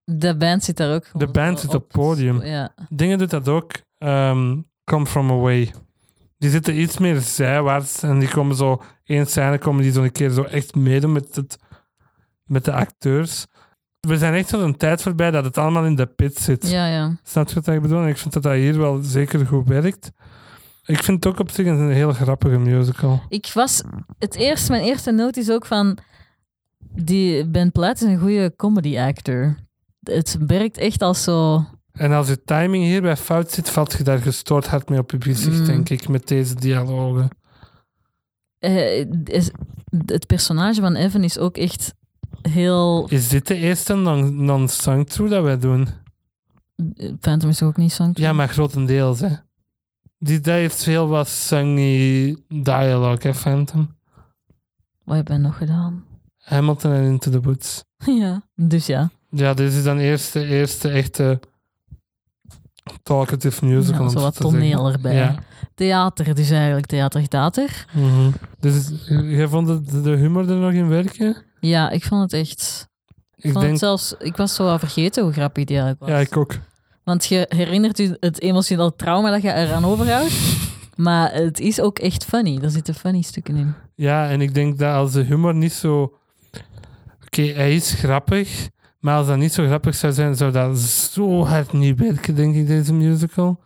[0.04, 2.42] De band zit daar ook gewoon De band zit op podium.
[2.42, 2.74] Ja.
[2.88, 3.72] Dingen doet dat ook.
[3.98, 5.72] ehm, Come From Away.
[6.38, 8.82] Die zitten iets meer zijwaarts en die komen zo...
[9.04, 11.56] één scène komen die zo een keer zo echt meedoen met, het,
[12.44, 13.46] met de acteurs.
[14.08, 16.70] We zijn echt zo'n tijd voorbij dat het allemaal in de pit zit.
[16.70, 17.16] ja, ja.
[17.22, 18.02] Snap je wat ik bedoel?
[18.02, 20.10] En ik vind dat dat hier wel zeker goed werkt.
[20.84, 23.22] Ik vind het ook op zich een heel grappige musical.
[23.28, 23.82] Ik was...
[24.18, 25.98] Het eerste, mijn eerste noot is ook van...
[26.94, 29.56] Die Ben Platt is een goede comedy actor.
[30.02, 31.64] Het werkt echt als zo...
[31.92, 35.20] En als je timing hierbij fout zit, valt je daar gestoord hard mee op je
[35.22, 35.64] gezicht, Mm.
[35.66, 37.28] denk ik, met deze dialogen.
[38.58, 39.04] eh,
[40.06, 41.94] het personage van Evan is ook echt
[42.42, 43.06] heel...
[43.08, 45.88] Is dit de eerste non- non-sung-through dat wij doen?
[47.20, 48.10] Phantom is ook niet song.
[48.14, 49.28] Ja, maar grotendeels, hè.
[50.18, 53.96] Die, dat heeft veel wat sungy dialogue, hè, Phantom.
[55.04, 56.04] Wat heb je nog gedaan?
[56.38, 57.84] Hamilton en Into the Woods.
[58.20, 59.10] ja, dus ja.
[59.30, 61.40] Ja, dit is dan eerste, eerste echte
[63.02, 64.02] talkative musical.
[64.04, 65.14] Ja, zo wat toneel erbij.
[65.14, 65.34] Ja.
[65.74, 67.86] Theater, dus eigenlijk theater, theater.
[67.92, 68.30] Mhm.
[68.60, 71.36] Dus jij vond het, de humor er nog in werken?
[71.68, 72.88] Ja, ik vond het echt...
[73.36, 74.14] Ik, Ik vond denk, het zelfs...
[74.18, 76.20] Ik was zo al vergeten hoe grappig die eigenlijk was.
[76.20, 76.58] ja, ik ook.
[77.04, 80.32] Want je herinnert je het emotioneel trauma dat je eraan overhoudt.
[80.96, 82.58] Maar het is ook echt funny.
[82.62, 83.74] Er zitten funny stukken in.
[83.94, 86.14] Ja, en ik denk dat als de humor niet zo...
[87.24, 88.68] Oké, hij is grappig,
[89.00, 92.54] maar als dat niet zo grappig zou zijn, zou dat zo hard niet werken, denk
[92.54, 93.60] ik, deze musical.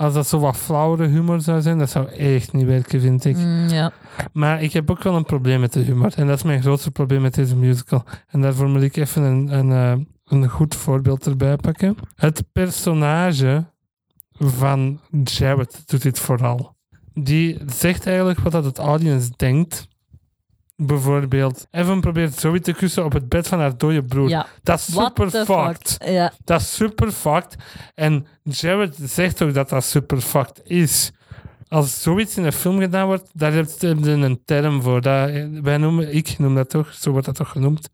[0.00, 3.36] Als dat zo wat flauwere humor zou zijn, dat zou echt niet werken, vind ik.
[3.36, 3.92] Mm, ja.
[4.32, 6.12] Maar ik heb ook wel een probleem met de humor.
[6.16, 8.04] En dat is mijn grootste probleem met deze musical.
[8.26, 11.96] En daarvoor moet ik even een, een, eh, een goed voorbeeld erbij pakken.
[12.14, 13.64] Het personage
[14.38, 16.76] van Jared doet dit vooral.
[17.14, 19.88] Die zegt eigenlijk wat dat het audience denkt.
[20.82, 24.28] Bijvoorbeeld, Evan probeert Zoe te kussen op het bed van haar dode broer.
[24.28, 24.46] ja.
[24.62, 25.90] Dat is super fucked.
[25.90, 26.08] fuck?
[26.08, 26.32] Ja.
[26.44, 27.56] Dat is super fucked.
[27.94, 31.12] En Jared zegt ook dat dat super fucked is.
[31.68, 35.00] Als zoiets in een film gedaan wordt, daar heb je een term voor.
[35.00, 35.30] Dat,
[35.62, 37.90] wij noemen, ik noem dat toch, zo wordt dat toch genoemd.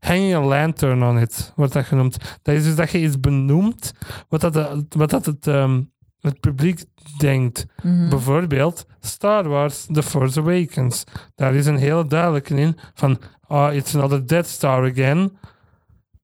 [0.00, 2.16] Hanging a lantern on it, wordt dat genoemd.
[2.42, 3.92] Dat is dus dat je iets benoemt
[4.28, 5.80] wat, dat, wat dat het, ehm,
[6.26, 6.84] het publiek
[7.18, 7.66] denkt.
[7.82, 8.08] Mhm.
[8.08, 11.04] Bijvoorbeeld Star Wars The Force Awakens.
[11.34, 15.38] Daar is een hele duidelijke in van oh, it's another Death Star again.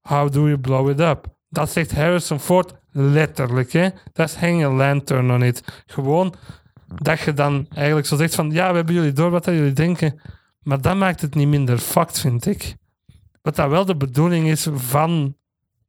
[0.01, 1.27] How do you blow it up?
[1.49, 3.73] Dat zegt Harrison Ford letterlijk.
[3.73, 3.89] Hè?
[4.13, 5.83] Dat is hang a lantern on it.
[5.87, 6.35] Gewoon
[6.95, 10.21] dat je dan eigenlijk zo zegt van ja, we hebben jullie door wat jullie denken.
[10.63, 12.77] Maar dat maakt het niet minder fact, vind ik.
[13.43, 15.37] Wat dat wel de bedoeling is van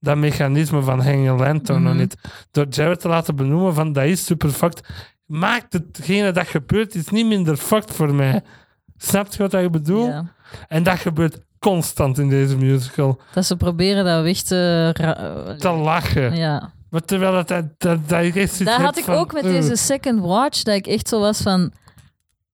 [0.04, 2.00] dat mechanisme van hang a lantern on Mhm.
[2.02, 2.16] it.
[2.52, 4.88] Door Jared te laten benoemen van dat is super fact
[5.26, 8.42] maakt hetgene dat gebeurt is niet minder fact voor mij.
[8.98, 10.06] Snap je wat ik bedoel?
[10.08, 10.32] Ja.
[10.68, 13.20] En dat gebeurt constant in deze musical.
[13.34, 15.56] Dat ze proberen dat weg te...
[15.58, 16.36] Te lachen.
[16.36, 16.72] Ja.
[16.90, 17.66] Maar terwijl dat, dat,
[18.08, 21.08] dat, echt Dat had ik van, ook met eh, deze second watch, dat ik echt
[21.08, 21.72] zo was van...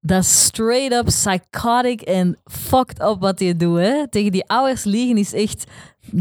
[0.01, 3.79] Dat is straight up psychotic en fucked up wat je doet.
[3.79, 4.09] Hè?
[4.09, 5.63] Tegen die ouders liegen is echt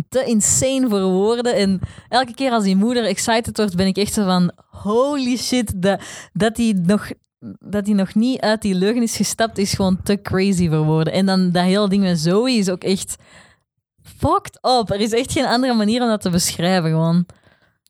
[0.09, 1.55] te insane voor woorden.
[1.57, 4.53] En elke keer als die moeder excited wordt, ben ik echt zo van...
[4.71, 6.01] Holy shit, dat,
[6.33, 7.11] dat die nog...
[7.59, 11.13] Dat hij nog niet uit die leugen is gestapt, is gewoon te crazy voor woorden.
[11.13, 13.17] En dan dat hele ding met Zoe is ook echt
[14.03, 14.91] fucked up.
[14.91, 17.27] Er is echt geen andere manier om dat te beschrijven, gewoon.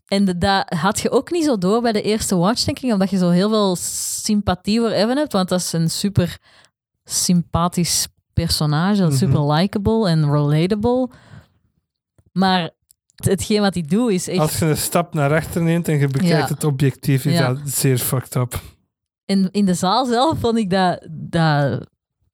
[0.07, 3.11] En dat had je ook niet zo door bij de eerste watch, denk ik, omdat
[3.11, 3.77] je zo heel veel
[4.23, 6.39] sympathie voor Evan hebt, want dat is een super
[7.05, 9.13] sympathisch personage, Mhm.
[9.17, 11.09] super likable en relatable.
[12.38, 12.61] Maar
[13.14, 14.38] het- hetgeen wat hij doet is echt...
[14.38, 16.55] Als je een stap naar achter neemt en je bekijkt Ja.
[16.55, 17.48] het objectief, is Ja.
[17.48, 18.61] dat zeer fucked up.
[19.24, 21.87] In, in de zaal zelf vond ik dat, dat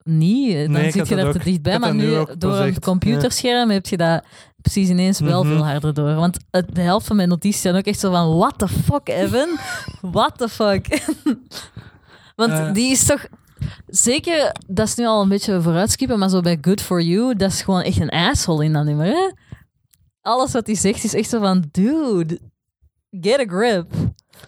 [0.03, 0.55] niet.
[0.57, 1.43] Dan Nee, ik zit je te ook.
[1.43, 1.73] dichtbij.
[1.73, 4.23] Ik Maar nu door een computerscherm heb je dat
[4.61, 5.53] precies ineens wel Mhm.
[5.53, 6.13] veel harder door.
[6.15, 8.37] Want het, de helft van mijn notities zijn ook echt zo van...
[8.37, 9.57] What the fuck, Evan?
[10.01, 10.87] What the fuck?
[12.35, 13.25] Want die is toch...
[13.87, 17.51] Zeker, dat is nu al een beetje vooruitskippen, maar zo bij Good For You, dat
[17.51, 19.29] is gewoon echt een asshole in dat nummer, hè?
[20.25, 21.63] Alles wat hij zegt is echt zo van...
[21.71, 22.39] Dude,
[23.21, 23.91] get a grip.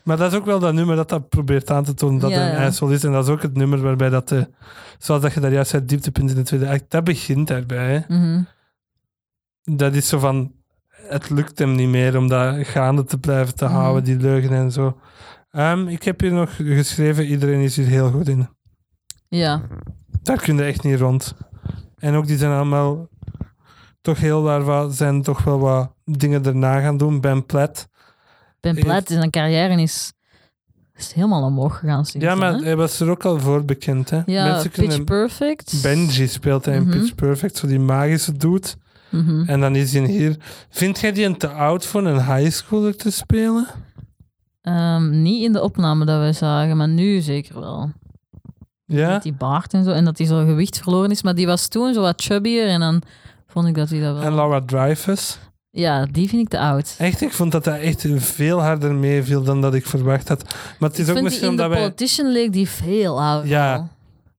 [0.03, 2.37] Maar dat is ook wel dat nummer dat dat probeert aan te tonen dat Ja,
[2.51, 3.03] er een asshole is.
[3.03, 4.49] En dat is ook het nummer waarbij dat, de,
[4.97, 8.05] zoals dat je daar juist zei, dieptepunt in de tweede act, dat begint daarbij.
[8.07, 8.43] Mhm.
[9.63, 10.51] Dat is zo van,
[10.87, 13.73] het lukt hem niet meer om dat gaande te blijven te Mhm.
[13.73, 14.97] houden, die leugen en zo.
[15.51, 18.49] Ehm, ik heb hier nog geschreven, iedereen is hier heel goed in.
[19.27, 19.61] Ja.
[20.21, 21.35] Daar kun je echt niet rond.
[21.97, 23.07] En ook die zijn allemaal
[24.07, 27.21] toch heel daar wat, zijn toch wel wat dingen erna gaan doen.
[27.21, 27.87] Ben Platt.
[28.59, 30.13] Ben Platt, zijn carrière is,
[30.95, 34.09] is helemaal omhoog gegaan sinds Ja, maar hij was er ook al voor bekend.
[34.09, 34.21] Hè?
[34.25, 35.79] Ja, Mensen Pitch kunnen Perfect.
[35.81, 36.91] Benji speelt hij in Mhm.
[36.99, 38.67] Pitch Perfect, zo die magische dude.
[39.09, 39.43] Mhm.
[39.45, 40.35] En dan is hij hier.
[40.69, 43.67] Vind jij die een te oud voor een high schooler te spelen?
[44.61, 47.91] Ehm, niet in de opname dat wij zagen, maar nu zeker wel.
[48.85, 49.09] Ja?
[49.09, 49.91] Met die baard en zo.
[49.91, 51.23] En dat hij zo gewicht verloren is.
[51.23, 52.67] Maar die was toen zo wat chubbier.
[52.67, 53.01] En dan
[53.57, 54.23] vond ik dat hij dat wel...
[54.23, 55.39] En Laura Dreyfus.
[55.69, 56.95] Ja, die vind ik te oud.
[56.97, 60.43] Echt, ik vond dat hij echt veel harder meeviel dan dat ik verwacht had.
[60.79, 61.79] Maar het is ik ook misschien omdat wij...
[61.79, 63.49] Politician leek die veel ouder.
[63.49, 63.87] Ja.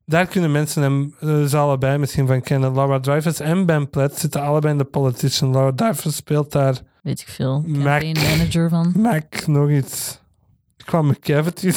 [0.04, 1.14] Daar kunnen mensen hem
[1.48, 2.74] ze allebei misschien van kennen.
[2.74, 5.52] Laura Dreyfus en Ben Platt zitten allebei in The Politician.
[5.52, 7.62] Laura Dreyfus speelt daar Weet ik veel.
[7.66, 8.02] Mac.
[8.02, 8.92] Manager van.
[9.02, 10.20] Mac nog iets.
[10.76, 11.66] Ik kwam McCavity.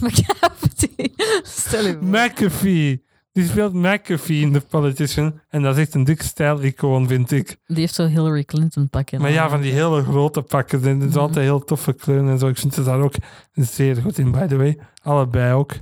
[0.00, 1.12] McCavity.
[1.42, 1.98] Stel je.
[2.00, 3.02] McAfee.
[3.32, 5.40] Die speelt McAfee in The Politician.
[5.48, 7.56] En dat is echt een dik stijl-icoon, vind ik.
[7.66, 9.20] Die heeft zo Hillary Clinton pakken.
[9.20, 10.82] Maar ja, van die hele grote pakken.
[10.82, 11.18] Dat is Mhm.
[11.18, 12.48] altijd heel toffe kleuren en zo.
[12.48, 13.14] Ik vind ze daar ook
[13.54, 14.78] zeer goed in, by the way.
[15.02, 15.72] Allebei ook.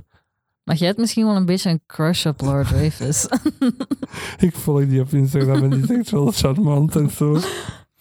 [0.63, 3.27] Maar jij hebt misschien wel een beetje een crush op Lord Rafus.
[4.47, 7.39] Ik volg die op Instagram en die is echt wel charmant en zo.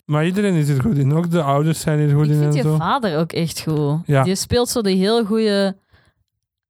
[0.04, 1.12] Maar iedereen is er goed in.
[1.12, 2.76] Ook de ouders zijn er goed ik in vind en je zo.
[2.76, 4.00] vader ook echt goed.
[4.06, 4.22] Ja.
[4.22, 5.76] Die speelt zo die heel goede...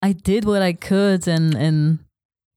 [0.07, 1.27] I did what I could.
[1.27, 2.01] En, en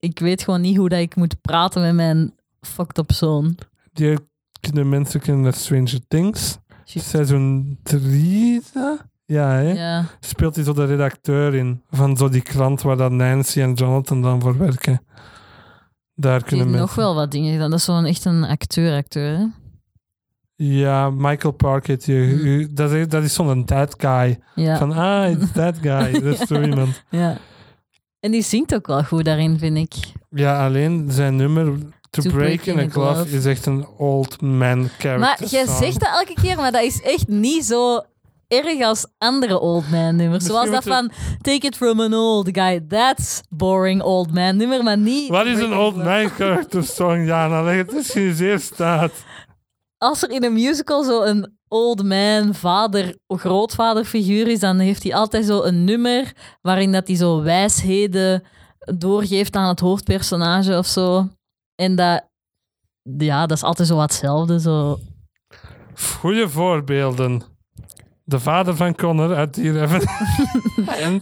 [0.03, 3.57] ik weet gewoon niet hoe dat ik moet praten met mijn fucked up zoon.
[3.93, 4.17] Die
[4.59, 6.57] kunnen mensen kennen naar Stranger Things.
[6.85, 7.03] Shit.
[7.03, 9.05] Seizoen 3 is dat?
[9.25, 9.71] Ja, hè?
[9.71, 10.05] Ja.
[10.19, 14.21] Speelt hij zo de redacteur in van zo die krant waar dat Nancy en Jonathan
[14.21, 15.01] dan voor werken.
[16.15, 16.81] Daar Die kunnen mensen...
[16.85, 17.69] nog wel wat dingen gedaan.
[17.69, 19.37] Dat is zo'n echt een acteur-acteur.
[19.37, 19.45] hè?
[20.55, 22.05] Ja, Michael Park heet.
[22.05, 22.75] Hmm.
[22.75, 24.39] Dat is, dat is zo'n that guy.
[24.55, 24.77] Ja.
[24.77, 26.11] Van, ah, it's that guy.
[26.23, 27.03] Dat is zo iemand.
[27.09, 27.37] ja.
[28.23, 29.93] En die zingt ook wel goed daarin, vind ik.
[30.29, 31.77] Ja, alleen zijn nummer
[32.09, 35.77] To, Break, in a Glove is echt een old man character Maar jij song.
[35.77, 38.01] zegt dat elke keer, maar dat is echt niet zo
[38.47, 40.45] erg als andere old man nummers.
[40.45, 42.85] Zoals dat van Take It From An Old Guy.
[42.87, 45.29] That's boring old man nummer, maar niet...
[45.29, 47.25] Wat is een old man character song?
[47.25, 49.11] Ja, nou leg het eens in zeer staat.
[49.97, 55.03] Als er in een musical zo een old man, vader, grootvader figuur is, dan heeft
[55.03, 58.43] hij altijd zo een nummer waarin dat hij zo wijsheden
[58.97, 61.27] doorgeeft aan het hoofdpersonage of zo.
[61.75, 62.23] En dat...
[63.17, 64.59] Ja, dat is altijd zo wat hetzelfde.
[64.59, 64.99] Zo.
[66.19, 67.41] Goeie voorbeelden.
[68.23, 70.01] De vader van Connor uit hier even.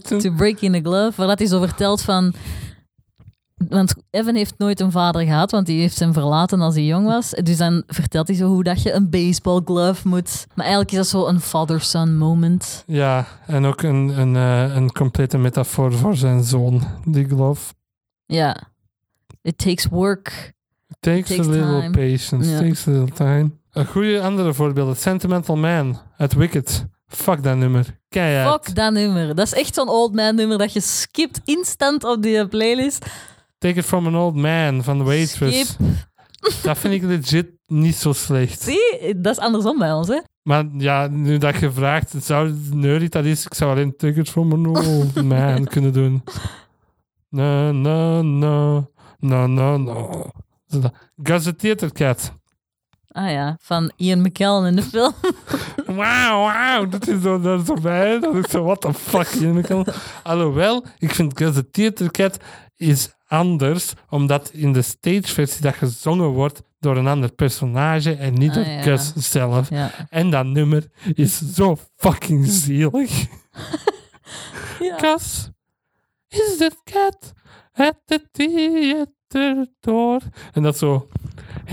[0.22, 2.34] To Break in a Glove, waar dat hij zo vertelt van...
[3.68, 7.06] Want Evan heeft nooit een vader gehad, want die heeft hem verlaten als hij jong
[7.06, 7.30] was.
[7.30, 10.46] Dus dan vertelt hij zo hoe dat je een baseball glove moet.
[10.54, 12.82] Maar eigenlijk is dat zo een father-son moment.
[12.86, 17.72] Ja, en ook een, een, eh, een complete metafoor voor zijn zoon, die glove.
[18.26, 18.56] Ja.
[19.42, 20.52] It takes work.
[20.88, 21.90] It takes, Takes a little time.
[21.90, 23.50] patience, takes a little time.
[23.72, 26.86] Een goede andere voorbeeld, Sentimental Man uit Wicked.
[27.06, 28.00] Fuck dat nummer.
[28.08, 28.64] Keihard.
[28.64, 29.34] Fuck dat nummer.
[29.34, 33.06] Dat is echt zo'n old man nummer dat je skipt instant op die playlist.
[33.62, 35.68] Take It From An Old Man van The Waitress.
[35.68, 35.78] Skip.
[36.62, 38.60] Dat vind ik legit niet zo slecht.
[38.62, 40.20] Zie, dat is andersom bij ons, hè?
[40.42, 44.30] Maar ja, nu dat je vraagt, zou nerdy dat is, ik zou alleen Take It
[44.30, 46.22] From An Old Man kunnen doen.
[47.28, 50.30] No, no, no, no, no, no.
[51.22, 52.32] Gus the Theater Cat.
[53.08, 55.12] Ah ja, van Ian McKellen in de film.
[55.98, 58.18] Wauw, wauw, dat is zo, dat is zo bij.
[58.18, 59.26] Dat is zo, what the fuck.
[59.28, 59.86] je kan-
[60.22, 61.36] Alhoewel, ik vind
[61.72, 62.36] Theater Cat
[62.76, 68.50] is anders, omdat in de stageversie dat gezongen wordt door een ander personage en niet
[68.50, 68.82] Ah, door ja.
[68.82, 69.70] Gus zelf.
[69.70, 69.90] Ja.
[70.08, 73.10] En dat nummer is zo fucking zielig.
[74.80, 74.98] ja.
[74.98, 75.50] Gus,
[76.28, 77.32] is that cat
[77.72, 80.20] at the theater door?
[80.52, 81.08] En dat zo...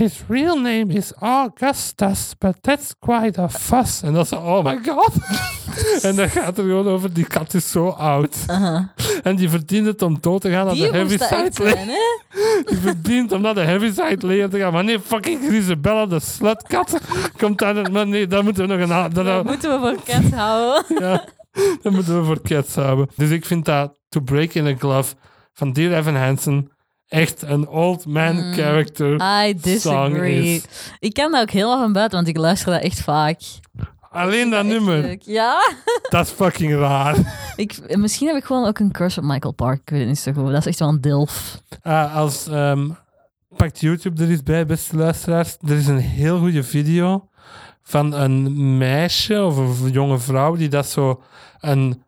[0.00, 4.02] His real name is Augustus, but that's quite a fuss.
[4.02, 5.12] En dat is oh my god.
[6.08, 8.36] en dan gaat er gewoon over, die kat is zo oud.
[8.46, 8.92] Aha.
[9.22, 11.16] En die verdient het om dood te gaan naar de
[11.52, 11.96] zijn, hè?
[12.70, 14.72] Die verdient om naar de Heaviside leer te gaan.
[14.72, 17.00] Maar nee, fucking Grisabella, de slutkat,
[17.36, 17.92] komt daar.
[17.92, 19.12] Maar nee, daar moeten we nog een...
[19.12, 20.84] Dat moeten we voor Cat houden.
[20.98, 21.24] ja,
[21.82, 23.08] dat moeten we voor Cats houden.
[23.16, 25.14] Dus ik vind dat To Break in a Glove
[25.52, 26.70] van Dear Evan Hansen
[27.10, 28.52] echt een old man Mm.
[28.54, 30.54] character I disagree.
[30.54, 30.64] is.
[30.98, 33.40] Ik kan daar ook heel erg van buiten, want ik luister dat echt vaak.
[34.10, 35.22] Alleen dat nummer, leuk.
[35.22, 35.58] Ja?
[36.08, 37.16] dat is fucking raar.
[37.56, 39.80] Ik, misschien heb ik gewoon ook een crush op Michael Park.
[39.80, 40.46] Ik weet het niet zo goed.
[40.46, 41.60] Dat is echt wel een dilf.
[41.82, 42.88] Ah, als ehm,
[43.56, 45.56] pakt YouTube er eens bij, beste luisteraars.
[45.66, 47.28] Er is een heel goede video
[47.82, 51.22] van een meisje of een jonge vrouw die dat zo
[51.60, 52.02] een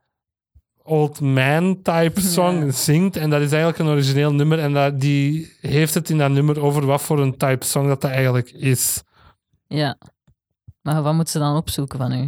[0.85, 3.17] old man type song zingt.
[3.17, 4.59] En dat is eigenlijk een origineel nummer.
[4.59, 8.01] En dat, die heeft het in dat nummer over wat voor een type song dat
[8.01, 9.03] dat eigenlijk is.
[9.67, 9.99] Ja.
[10.81, 12.27] Maar wat moet ze dan opzoeken van u?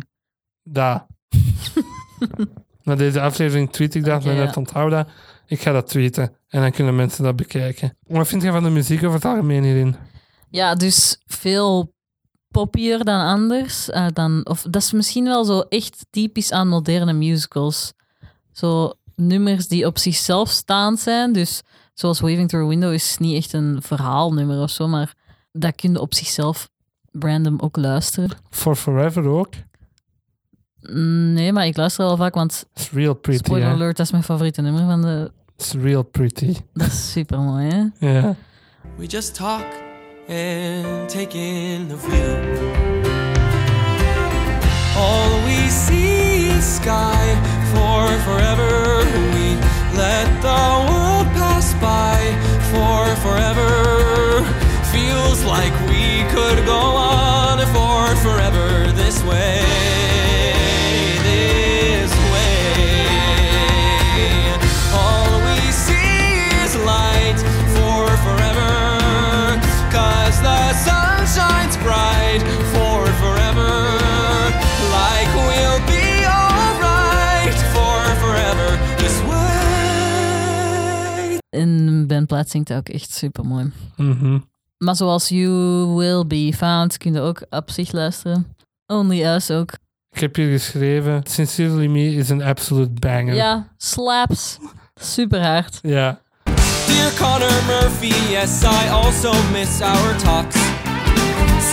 [0.63, 1.07] Dat.
[2.83, 4.45] Na deze aflevering tweet ik dat, Oké, maar ja.
[4.45, 5.09] net onthoud dat.
[5.47, 7.97] Ik ga dat tweeten en dan kunnen mensen dat bekijken.
[8.07, 9.97] Wat vind je van de muziek over het algemeen hierin?
[10.51, 11.93] Ja, dus veel
[12.49, 13.91] poppier dan anders.
[13.91, 17.93] eh, dan, of dat is misschien wel zo echt typisch aan moderne musicals.
[18.55, 21.33] Zo nummers die op zichzelf staand zijn.
[21.33, 21.63] Dus
[21.95, 25.15] zoals Waving Through a Window is niet echt een verhaalnummer of zo, maar
[25.53, 26.69] dat kun je op zichzelf
[27.13, 28.31] random ook luisteren.
[28.51, 29.53] For Forever ook.
[31.35, 34.25] Nee, maar ik luister wel vaak, want It's real pretty, spoiler alert, dat is mijn
[34.25, 35.33] favoriete nummer van de...
[35.57, 36.55] It's real pretty.
[36.73, 37.85] Dat is super mooi, hè?
[38.13, 38.35] Ja.
[38.97, 39.65] We just talk
[40.29, 42.63] and take in the view.
[44.97, 46.24] All we see
[46.65, 47.25] sky
[47.73, 49.05] for forever.
[49.35, 49.55] We
[49.97, 52.19] let the world pass by
[52.73, 54.43] for forever.
[54.91, 59.74] Feels like we could go on for forever this way.
[81.55, 83.73] En Ben Platt zingt ook echt super mooi.
[83.97, 84.39] Mhm.
[84.79, 85.49] Maar zoals You
[85.97, 88.47] Will Be Found kun je ook op zich luisteren.
[88.87, 89.73] Only Us ook.
[90.11, 93.35] Ik heb hier geschreven, Sincerely Me is een absolute banger.
[93.35, 94.59] Ja, slaps.
[94.95, 95.79] Super hard.
[95.83, 96.21] Ja.
[96.87, 100.57] Dear Connor Murphy, yes, I also miss our talks.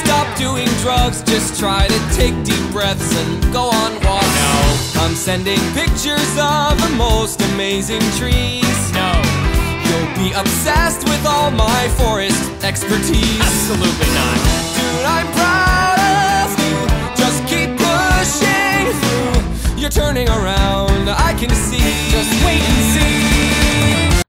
[0.04, 4.94] Stop doing drugs, just try to take deep breaths and go on walks.
[4.96, 5.06] No.
[5.06, 8.61] I'm sending pictures of the most amazing trees.
[10.21, 13.41] Be obsessed with all my forest expertise.
[13.41, 14.38] Absolutely not.
[14.75, 15.97] Dude, I'm proud
[16.45, 16.77] of you.
[17.15, 19.81] Just keep pushing through.
[19.81, 22.12] You're turning around, I can see.
[22.12, 23.31] Just wait and see.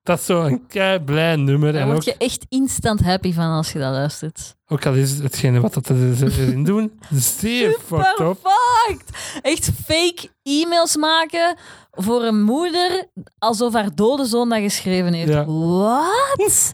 [0.03, 1.73] Dat is zo'n kei blij nummer.
[1.73, 4.57] Daar En word ook, je echt instant happy van als je dat luistert.
[4.69, 8.37] ook al is hetgene wat dat er- erin doen, zeer fucked up.
[8.43, 9.11] Perfect!
[9.43, 11.57] Echt fake e-mails maken
[11.91, 13.07] voor een moeder
[13.39, 15.33] alsof haar dode zoon dat geschreven heeft.
[15.33, 15.45] Ja.
[15.47, 16.73] Wat?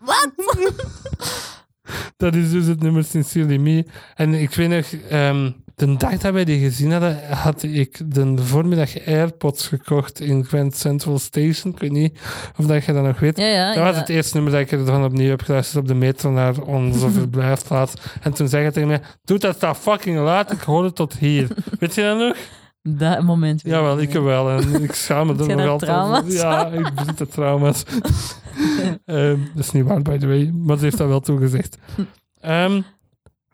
[0.00, 0.30] Wat?
[2.16, 3.84] Dat is dus het nummer Sincerely Me.
[4.14, 8.36] En ik weet nog, ehm, de dag dat wij die gezien hadden, had ik de
[8.36, 11.72] voormiddag AirPods gekocht in Grand Central Station.
[11.72, 12.18] Ik weet niet
[12.56, 13.38] of dat je dat nog weet.
[13.38, 13.74] Ja, ja.
[13.74, 16.60] Dat was het eerste nummer dat ik ervan opnieuw heb geluisterd op de metro naar
[16.60, 17.94] onze verblijfplaats.
[18.20, 21.18] En toen zei hij tegen mij, doe dat staat fucking luid, ik hoor het tot
[21.18, 21.48] hier.
[21.78, 22.36] Weet je dat nog?
[22.82, 23.62] Dat moment.
[23.62, 24.50] weet Jawel, ik wel.
[24.50, 26.32] En ik schaam me er nog altijd.
[26.32, 27.82] Ja, ik bezit de trauma's.
[29.04, 30.52] Ehm, dat is niet waar, by the way.
[30.54, 31.78] Maar ze heeft dat wel toegezegd.
[32.40, 32.80] Ehm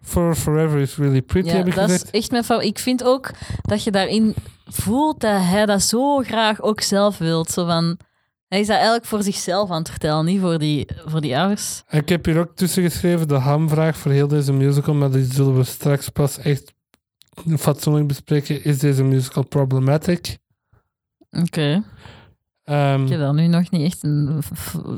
[0.06, 2.62] For Forever is really pretty, Ja, heb ik dat is echt mijn fout.
[2.62, 3.30] Ik vind ook
[3.62, 4.34] dat je daarin
[4.66, 7.50] voelt dat hij dat zo graag ook zelf wilt.
[7.50, 7.98] Zo van,
[8.48, 11.82] hij is dat eigenlijk voor zichzelf aan het vertellen, niet voor die, voor die ouders.
[11.90, 15.56] Ik heb hier ook tussen geschreven de hamvraag voor heel deze musical, maar die zullen
[15.56, 16.74] we straks pas echt
[17.58, 18.64] fatsoenlijk bespreken.
[18.64, 20.38] Is deze musical problematic?
[21.30, 21.82] Oké.
[22.66, 24.42] Ehm, Ik heb daar nu nog niet echt een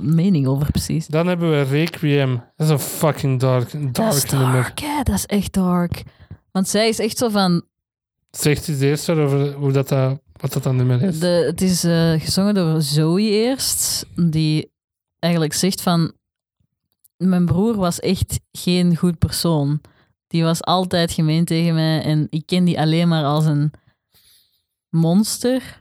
[0.00, 1.06] mening over precies.
[1.06, 2.42] dan hebben we Requiem.
[2.56, 4.72] Dat is een fucking dark, Dat dark is nummer.
[4.74, 5.02] hè?
[5.02, 6.02] Dat is echt dark.
[6.50, 7.62] Want zij is echt zo van...
[8.30, 11.18] Zegt iets eerst over hoe dat, dat, wat dat dan nummer is.
[11.18, 14.70] De, het is eh, gezongen door Zoe eerst, die
[15.18, 16.12] eigenlijk zegt van...
[17.16, 19.80] Mijn broer was echt geen goed persoon.
[20.26, 23.70] Die was altijd gemeen tegen mij en ik ken die alleen maar als een
[24.88, 25.80] monster.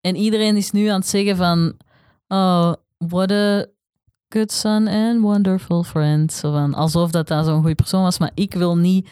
[0.00, 1.72] En iedereen is nu aan het zeggen van...
[2.28, 3.66] Oh, what a
[4.28, 6.32] good son and wonderful friend.
[6.32, 8.18] Zo van, alsof dat dat zo'n goede persoon was.
[8.18, 9.08] Maar ik wil niet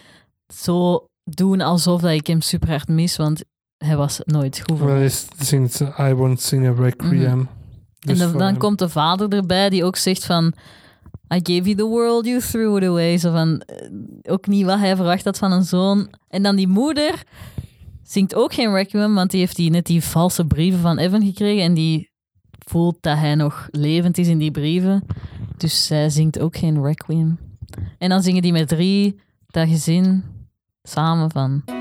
[0.54, 3.44] zo doen alsof dat ik hem super hard mis, want
[3.84, 5.04] hij was nooit goed voor Wel mij.
[5.04, 7.24] eens zingt ze I Won't Sing a Requiem.
[7.24, 7.48] En
[7.98, 10.52] Dus dan, voor dan komt de vader erbij die ook zegt van...
[11.34, 13.18] I gave you the world, you threw it away.
[13.18, 16.08] Zo van, eh, ook niet wat hij verwacht had van een zoon.
[16.28, 17.22] En dan die moeder
[18.10, 21.62] zingt ook geen Requiem, want die heeft die, net die valse brieven van Evan gekregen
[21.62, 22.10] en die
[22.58, 25.06] voelt dat hij nog levend is in die brieven.
[25.56, 27.38] Dus zij zingt ook geen Requiem.
[27.98, 30.24] En dan zingen die met drie, dat gezin,
[30.82, 31.77] samen van...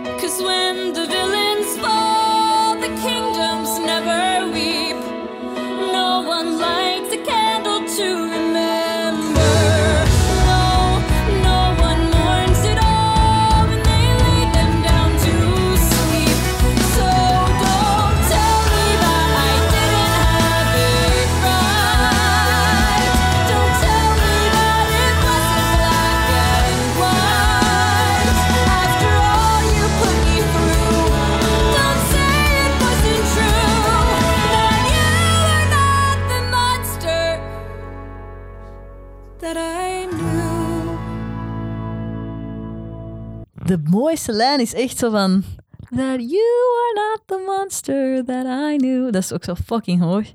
[43.67, 45.43] De mooiste lijn is echt zo van...
[45.89, 46.41] That you
[46.83, 49.11] are not the monster that I knew.
[49.11, 50.25] Dat is ook zo fucking hoog.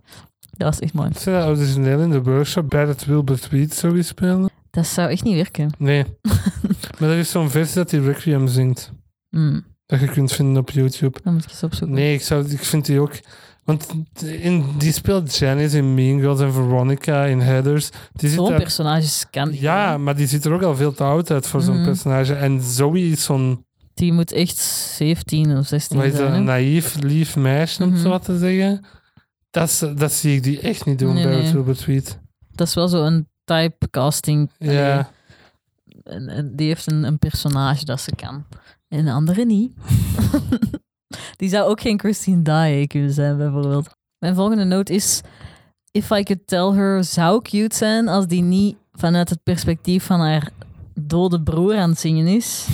[0.57, 1.11] Dat was echt mooi.
[1.15, 4.51] Is dat origineel in de workshop bij het Wilbert Weed zou spelen?
[4.71, 5.71] Dat zou echt niet werken.
[5.79, 6.05] Nee.
[6.99, 8.93] maar er is zo'n versie dat die Requiem zingt.
[9.29, 11.19] Hmm, Dat je kunt vinden op YouTube.
[11.23, 11.97] dan moet ik eens opzoeken.
[11.97, 13.13] Nee, ik, zou, ik vind die ook...
[13.65, 13.87] Want
[14.23, 17.41] in, die speelt Janice in Mean Girls en Veronica in
[18.29, 21.31] zit Zo'n personages kan die Ja, maar die ziet er ook al veel te oud
[21.31, 21.85] uit voor zo'n Mhm.
[21.85, 22.35] personage.
[22.35, 26.33] En Zoe is zo'n Die moet echt 17 of 16 wat is dat, zijn.
[26.35, 28.85] een naïef, lief meisje, om zo wat te zeggen.
[29.51, 31.47] Dat, dat zie ik die echt niet doen Nee, bij nee.
[31.85, 32.19] Weed.
[32.53, 34.51] Dat is wel zo'n typecasting.
[34.59, 35.11] Ja.
[36.05, 38.45] En, en die heeft een, een personage dat ze kan.
[38.89, 39.73] En de andere niet.
[41.37, 43.89] die zou ook geen Christine Daae kunnen zijn, bijvoorbeeld.
[44.19, 45.21] Mijn volgende noot is...
[45.91, 50.21] If I could tell her zou cute zijn als die niet vanuit het perspectief van
[50.21, 50.51] haar
[50.95, 52.67] dode broer aan het zingen is.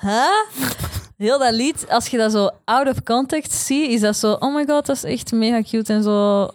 [0.00, 0.64] Huh?
[1.16, 4.54] heel dat lied, als je dat zo out of context ziet, is dat zo, oh
[4.54, 6.48] my god, dat is echt mega cute en zo.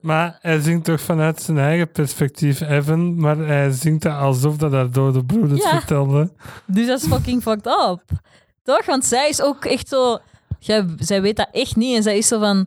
[0.00, 3.20] Maar hij zingt toch vanuit zijn eigen perspectief, Evan.
[3.20, 5.70] Maar hij zingt dat alsof dat haar dode broer het Ja.
[5.78, 6.32] vertelde.
[6.66, 8.02] Dus dat is fucking fucked up.
[8.68, 8.86] Toch?
[8.86, 10.18] Want zij is ook echt zo,
[10.58, 12.66] jij, zij weet dat echt niet en zij is zo van,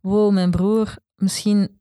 [0.00, 1.80] wow, mijn broer, misschien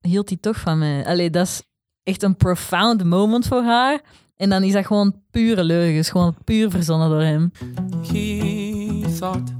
[0.00, 1.06] hield hij toch van mij.
[1.06, 1.62] Allee, dat is
[2.02, 4.00] echt een profound moment voor haar.
[4.36, 7.52] En dan is dat gewoon pure leugens, gewoon puur verzonnen door hem.
[8.12, 9.52] He thought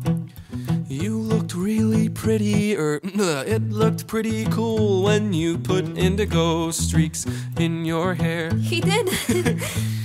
[0.86, 3.00] you looked really pretty, or
[3.46, 7.24] it looked pretty cool when you put indigo streaks
[7.56, 8.50] in your hair.
[8.54, 9.98] He did.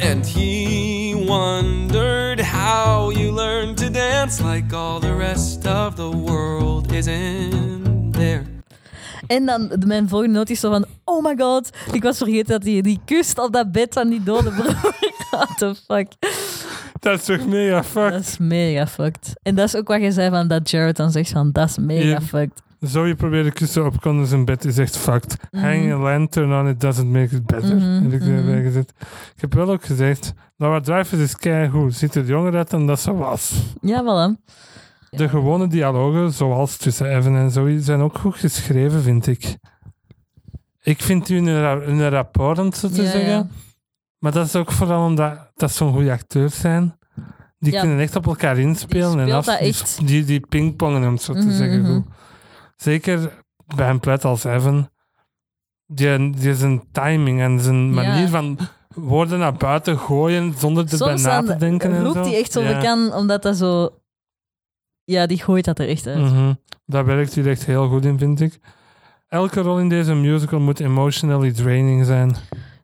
[0.00, 6.92] And he wondered how you learned to dance like all the rest of the world
[6.92, 8.42] isn't there.
[9.26, 12.46] En dan de- mijn volgende noot is zo van, oh my god, ik was vergeten
[12.46, 14.76] dat hij die kust op dat bed van die dode broer.
[15.30, 16.08] What the fuck.
[17.00, 18.20] Dat is toch mega Dat fucked.
[18.20, 19.32] is mega fucked.
[19.42, 21.78] En dat is ook wat je zei van dat Jared dan zegt van, dat is
[21.78, 22.62] mega fucked.
[22.86, 25.36] Zo je probeert te kussen op Connor zijn bed is echt fucked.
[25.50, 27.76] Hang a lantern on it doesn't make it better.
[27.76, 28.62] Mhm, ik mhm.
[28.62, 28.92] gezet.
[29.34, 31.94] Ik heb wel ook gezegd, Laura Dreyfus is keigoed.
[31.94, 33.52] Ziet er jonger uit dan dat ze was.
[33.80, 34.52] Ja, voilà.
[35.10, 39.56] De gewone dialogen, zoals tussen Evan en Zoe, zijn ook goed geschreven, vind ik.
[40.82, 43.30] Ik vind u een, ra- een rapport, om zo te Ja, zeggen.
[43.30, 43.46] ja.
[44.18, 46.98] Maar dat is ook vooral omdat dat zo'n goede acteurs zijn.
[47.58, 49.18] Die kunnen echt op elkaar inspelen.
[49.18, 50.06] en af, dat die, echt.
[50.06, 51.86] die, die pingpongen, om zo te Mhm, zeggen.
[51.86, 52.04] Goed.
[52.84, 53.42] Zeker
[53.76, 54.88] bij een plet als Evan.
[55.86, 57.90] Die, die zijn timing en zijn Ja.
[57.94, 58.58] manier van
[58.94, 61.92] woorden naar buiten gooien zonder erbij Soms na te denken.
[61.92, 62.74] en roept hij echt zo Ja.
[62.74, 63.98] bekend, omdat dat zo...
[65.04, 66.18] Ja, die gooit dat er echt uit.
[66.18, 66.52] Mhm.
[66.86, 68.58] Daar werkt hij echt heel goed in, vind ik.
[69.28, 72.36] Elke rol in deze musical moet emotionally draining zijn.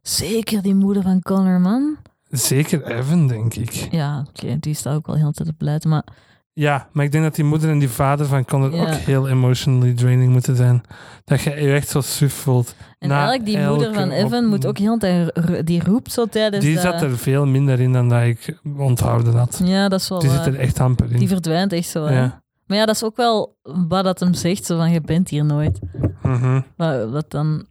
[0.03, 1.97] Zeker die moeder van Connor, man.
[2.31, 3.71] Zeker Evan, denk ik.
[3.73, 6.05] Ja, oké, die staat ook wel heel tijd te pleiten, maar...
[6.53, 8.83] Ja, maar ik denk dat die moeder en die vader van Connor Ja.
[8.83, 10.81] ook heel emotionally draining moeten zijn.
[11.25, 12.75] Dat je je echt zo suf voelt.
[12.99, 15.41] En eigenlijk die moeder van Evan moet ook heel tijd...
[15.67, 19.61] Die roept zo tijdens die zat er veel minder in dan dat ik onthouden had.
[19.65, 20.45] Ja, dat is wel Die waar.
[20.45, 21.19] zit er echt amper in.
[21.19, 22.43] Die verdwijnt echt zo, ja.
[22.67, 25.45] Maar ja, dat is ook wel wat dat hem zegt, zo van, je bent hier
[25.45, 25.79] nooit.
[26.23, 26.61] Mhm.
[26.77, 27.67] Wat, wat dan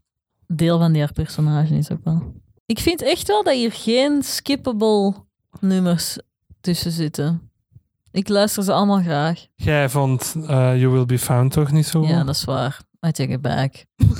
[0.47, 2.33] deel van die haar personage is ook wel.
[2.65, 5.13] Ik vind echt wel dat hier geen skippable
[5.59, 6.17] nummers
[6.61, 7.48] tussen zitten.
[8.11, 9.45] Ik luister ze allemaal graag.
[9.55, 10.47] Jij vond eh,
[10.79, 12.05] You Will Be Found toch niet zo?
[12.05, 12.79] Ja, dat is waar.
[13.07, 13.73] I take it back.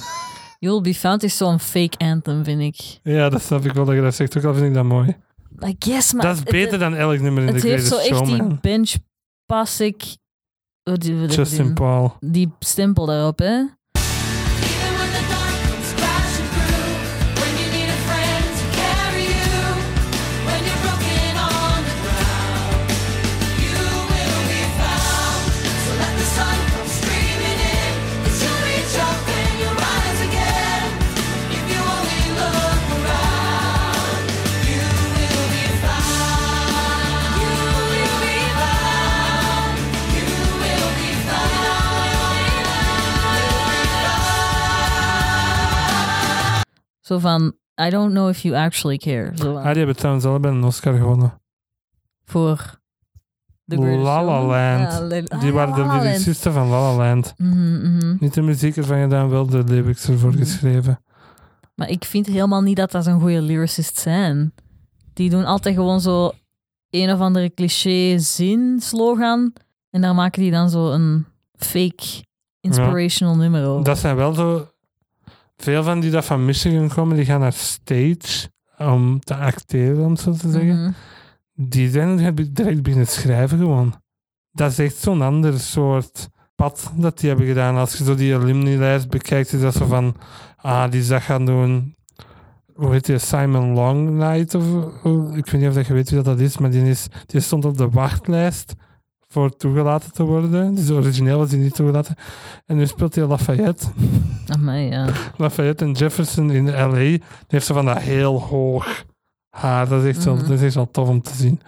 [0.59, 2.99] You'll Be Found is zo'n fake anthem, vind ik.
[3.03, 4.37] ja, dat snap ik wel dat je dat zegt.
[4.37, 5.15] Ook al vind ik dat mooi.
[5.65, 6.25] I guess, maar...
[6.25, 8.35] dat is het- beter dan elk nummer in Het The heeft zo Greatest echt die
[8.37, 8.57] Showman.
[8.61, 8.93] bench
[9.45, 10.17] passic...
[11.27, 12.15] Justin Paul.
[12.19, 13.63] Die stempel daarop, hè.
[47.09, 49.31] Zo van, I don't know if you actually care.
[49.35, 51.41] Zo van, Ah, die hebben trouwens allebei een Oscar gewonnen.
[52.25, 52.79] voor
[53.65, 54.47] The Greatest La La Showman.
[54.47, 54.91] Land.
[55.11, 56.03] Ja, ah, Die ja, waren de La La Land.
[56.03, 57.33] lyricisten van La La Land.
[57.37, 58.15] Mhm, mhm.
[58.19, 60.37] Niet de muziek ervan gedaan, wel de lyrics ervoor Mhm.
[60.39, 60.99] geschreven.
[61.75, 64.53] Maar ik vind helemaal niet dat dat zo'n goede lyricist zijn.
[65.13, 66.31] Die doen altijd gewoon zo
[66.89, 69.53] een of andere cliché zin, slogan.
[69.89, 71.25] En daar maken die dan zo een
[71.57, 72.23] fake
[72.61, 73.83] inspirational nummer over.
[73.83, 74.68] Dat zijn wel zo...
[75.63, 80.11] Veel van die dat van Michigan komen, die gaan naar stage om te acteren, om
[80.11, 80.81] het zo te zeggen.
[80.81, 80.91] Mhm.
[81.53, 83.93] Die zijn direct direct beginnen schrijven gewoon.
[84.51, 87.75] Dat is echt zo'n ander soort pad dat die hebben gedaan.
[87.75, 90.15] Als je zo die alumni-lijst bekijkt, is dat zo van...
[90.57, 91.95] Ah, die is dat gaan doen...
[92.73, 93.17] Hoe heet die?
[93.17, 94.55] Simon Longnight?
[94.55, 94.63] Of,
[95.03, 97.07] of- ik weet niet of dat je weet wie dat, dat is, maar die, is,
[97.25, 98.73] die stond op de wachtlijst
[99.31, 100.75] voor toegelaten te worden.
[100.75, 102.15] Dus origineel was hij niet toegelaten.
[102.65, 103.87] En nu speelt hij Lafayette.
[104.47, 105.05] Amai, ja.
[105.37, 106.93] Lafayette en Jefferson in L.A.
[106.99, 109.05] Die heeft zo van dat heel hoog
[109.49, 109.87] haar.
[109.89, 110.43] Dat is echt, wel, Mhm.
[110.47, 111.61] dat is echt wel tof om te zien.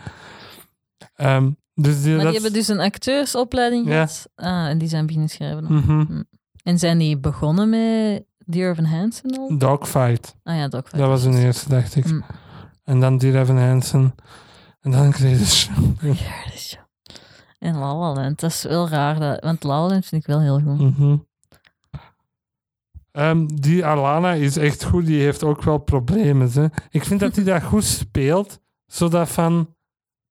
[1.16, 3.92] Ehm, dus die, Maar dat die hebben dus een acteursopleiding Ja.
[3.94, 4.30] gehad.
[4.36, 5.64] Ah, en die zijn beginnen schrijven.
[5.74, 6.22] Mhm.
[6.64, 9.58] En zijn die begonnen met Dear Evan Hansen al?
[9.58, 10.36] Dogfight.
[10.44, 10.98] Ah ja, Dogfight.
[11.00, 12.06] Dat was hun eerste, dacht ik.
[12.12, 12.24] Mm.
[12.84, 14.16] En dan Dear Evan Hansen.
[14.82, 15.76] En dan Show.
[16.02, 16.78] Ja, dat is zo.
[17.62, 19.20] En La La Land, dat is wel raar.
[19.20, 20.80] Dat, want La La Land vind ik wel heel goed.
[20.80, 21.16] Mhm.
[23.12, 25.06] Ehm, die Alana is echt goed.
[25.06, 26.52] Die heeft ook wel problemen.
[26.54, 26.66] Hè.
[26.90, 28.60] Ik vind dat hij dat goed speelt.
[28.86, 29.76] Zodat van...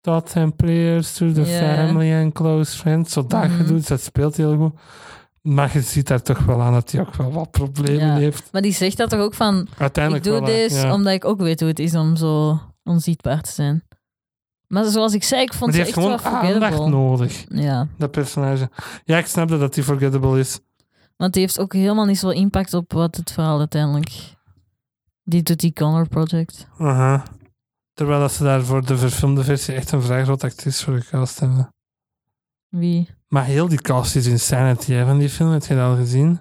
[0.01, 3.13] thoughts and prayers to the family and close friends.
[3.13, 3.57] Zo dat Mhm.
[3.57, 4.73] gedoe, dus dat speelt heel goed.
[5.43, 8.15] Maar je ziet daar toch wel aan dat hij ook wel wat problemen Ja.
[8.15, 8.49] heeft.
[8.53, 10.53] Maar die zegt dat toch ook van, ik Uiteindelijk doe wel, hè.
[10.53, 10.93] dit ja.
[10.95, 13.83] omdat ik ook weet hoe het is om zo onzichtbaar te zijn.
[14.69, 16.89] Maar zoals ik zei, ik Maar vond die heeft echt gewoon wel aandacht forgettable.
[16.89, 18.71] nodig, Ja, dat personage.
[19.05, 20.59] Ja, ik snap dat dat die forgettable is.
[21.17, 24.35] want die heeft ook helemaal niet zo impact op wat het verhaal uiteindelijk...
[25.23, 26.67] Die doet die Connor Project.
[26.79, 27.23] Aha.
[27.95, 31.41] Terwijl dat ze daar voor de verfilmde versie echt een vrij grote actrice voor gecast
[31.41, 31.75] hebben.
[32.69, 33.09] Wie?
[33.29, 35.51] Maar heel die cast is insanity hè, van die film.
[35.51, 36.41] Heb je dat al gezien?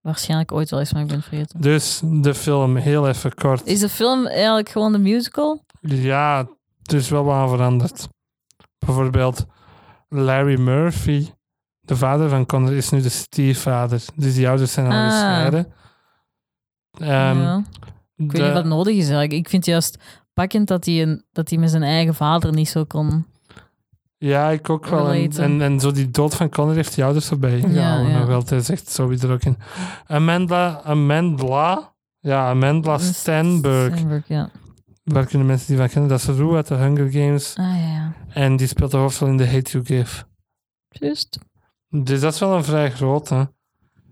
[0.00, 1.60] Waarschijnlijk ooit wel eens, maar ik ben het vergeten.
[1.60, 3.66] Dus de film, heel even kort.
[3.66, 5.64] Is de film eigenlijk gewoon de musical?
[5.80, 6.48] Ja,
[6.92, 8.08] er is wel wat aan veranderd.
[8.78, 9.46] Bijvoorbeeld
[10.08, 11.26] Larry Murphy,
[11.80, 14.02] de vader van Connor, is nu de stiefvader.
[14.14, 15.10] Dus die ouders zijn al Ah.
[15.10, 15.72] gescheiden.
[16.98, 17.62] Ehm, ja.
[18.16, 19.32] Ik weet niet wat nodig is eigenlijk.
[19.32, 19.98] Ik vind juist
[20.32, 23.26] pakkend dat hij, een, dat hij met zijn eigen vader niet zo kon...
[24.20, 25.12] Ja, ik ook wel.
[25.12, 28.02] En, en, en zo die dood van Connor heeft die ouders erbij ja.
[28.02, 29.58] Nog wel, het is echt zo er ook in.
[30.06, 32.54] Amanda, Amandla, ja,
[32.98, 33.96] Stenberg.
[33.96, 34.50] Stenberg, ja.
[35.12, 36.08] Waar kunnen mensen die van kennen?
[36.10, 37.54] Dat is Rue uit de Hunger Games.
[37.56, 38.14] Ah ja, ja.
[38.28, 40.24] En die speelt de hoofdrol in The Hate You Give.
[40.88, 41.38] Juist.
[41.90, 43.52] Dus dat is wel een vrij grote.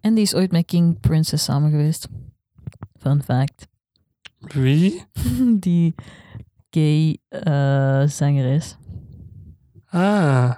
[0.00, 2.08] En die is ooit met King Princess samen geweest.
[3.00, 3.66] Fun fact.
[4.38, 5.04] Wie?
[5.60, 5.94] die
[6.70, 8.76] gay eh zangeres.
[9.88, 10.52] Ah,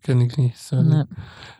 [0.00, 0.56] ken ik niet.
[0.56, 0.86] Sorry.
[0.86, 1.04] Nee.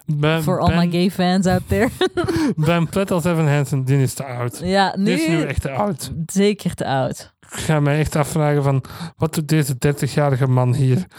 [0.07, 1.89] Ben, For all my gay fans out there.
[2.57, 4.59] ben Platt als Evan Hansen, die is te oud.
[4.65, 6.13] ja, nu, Die is nu echt te oud.
[6.27, 7.35] zeker te oud.
[7.51, 8.85] Ik ga mij echt afvragen van,
[9.17, 11.07] wat doet deze 30-jarige man hier?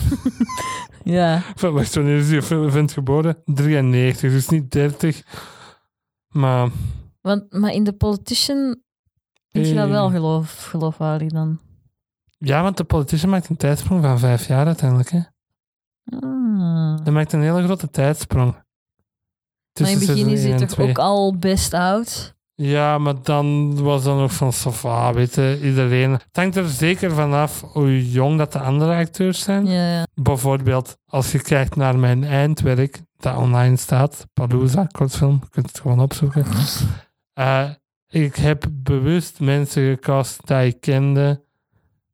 [1.03, 3.37] Ja, Van, Wacht, wanneer is die vent geboren?
[3.45, 5.23] 93, dus niet 30.
[6.27, 6.69] Maar
[7.21, 8.81] want, maar in The Politician
[9.49, 9.89] vind je dat Eh.
[9.91, 11.59] wel geloof, geloofwaardig dan?
[12.37, 15.09] ja, want de politician maakt een tijdsprong van vijf jaar uiteindelijk.
[15.09, 15.19] Hè?
[16.19, 16.97] Ah.
[17.03, 18.51] Dat maakt een hele grote tijdsprong.
[19.79, 22.35] Maar in het begin is hij toch ook al best oud?
[22.61, 26.11] Ja, maar dan was dan nog van Safa, weet je, iedereen.
[26.11, 29.65] Het hangt er zeker vanaf hoe jong dat de andere acteurs zijn.
[29.65, 30.07] Ja, ja.
[30.13, 35.79] Bijvoorbeeld, als je kijkt naar mijn eindwerk, dat online staat, Palooza, kortfilm, je kunt het
[35.79, 36.45] gewoon opzoeken.
[37.33, 37.69] Eh,
[38.09, 41.43] ik heb bewust mensen gecast die ik kende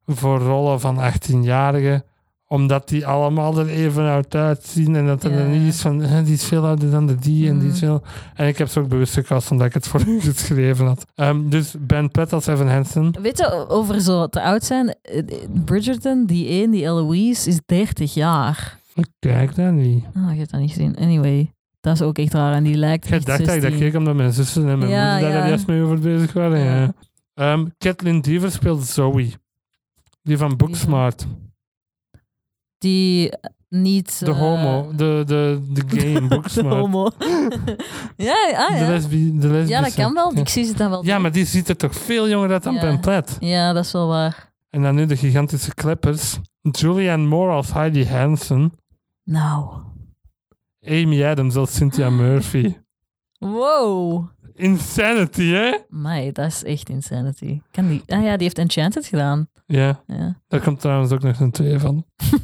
[0.05, 2.03] voor rollen van 18-jarigen,
[2.47, 6.23] omdat die allemaal er even oud uitzien en dat er dan niet is van, "Hè,
[6.23, 7.85] die is veel ouder dan de die en die is Mhm.
[7.85, 8.01] veel...
[8.35, 11.05] En ik heb ze ook bewust gecast omdat ik het voor u geschreven had.
[11.15, 13.13] Ehm, dus Ben Platt als Evan Hansen.
[13.21, 15.23] Weet je, over zo te oud zijn, eh,
[15.65, 18.77] Bridgerton, die een, die Eloise, is 30 jaar.
[18.93, 20.03] Ik kijk dat niet.
[20.15, 20.97] Ah, je hebt dat niet gezien.
[20.97, 23.79] Anyway, dat is ook echt raar en die lijkt Ik dacht dat ik dat 16.
[23.79, 25.47] keek omdat mijn zussen en mijn Ja, moeder daar ja.
[25.47, 26.59] juist mee over bezig waren.
[26.59, 26.75] Ja.
[26.81, 26.93] Ja.
[27.33, 29.29] Ehm, Kathleen Deaver speelt Zoe.
[30.23, 31.19] Die van Booksmart.
[31.19, 31.27] Die
[32.87, 34.19] eh, niet...
[34.19, 34.91] De eh, homo.
[34.95, 36.75] De, de, de gay in de Booksmart.
[36.75, 37.09] homo.
[38.17, 38.87] ja, ah, De, ja.
[38.87, 39.73] lesbi de lesbische.
[39.73, 40.33] ja, dat kan wel.
[40.33, 40.39] Ja.
[40.39, 41.05] Ik zie ze dan wel.
[41.05, 42.81] Ja, maar die ziet er toch veel jonger uit dan Ja.
[42.81, 43.37] Ben Platt.
[43.39, 44.53] Ja, dat is wel waar.
[44.69, 46.37] En dan nu de gigantische kleppers.
[46.61, 48.73] Julianne Moore als Heidi Hansen.
[49.23, 49.69] Nou.
[50.87, 52.75] Amy Adams als Cynthia Murphy.
[53.39, 54.27] Wow.
[54.55, 55.77] Insanity, hè?
[55.89, 57.61] Mai, dat is echt insanity.
[57.71, 58.03] Kan die...
[58.07, 59.47] Ah ja, die heeft Enchanted gedaan.
[59.65, 60.41] Ja, Ja.
[60.47, 62.05] daar komt trouwens ook nog een twee van.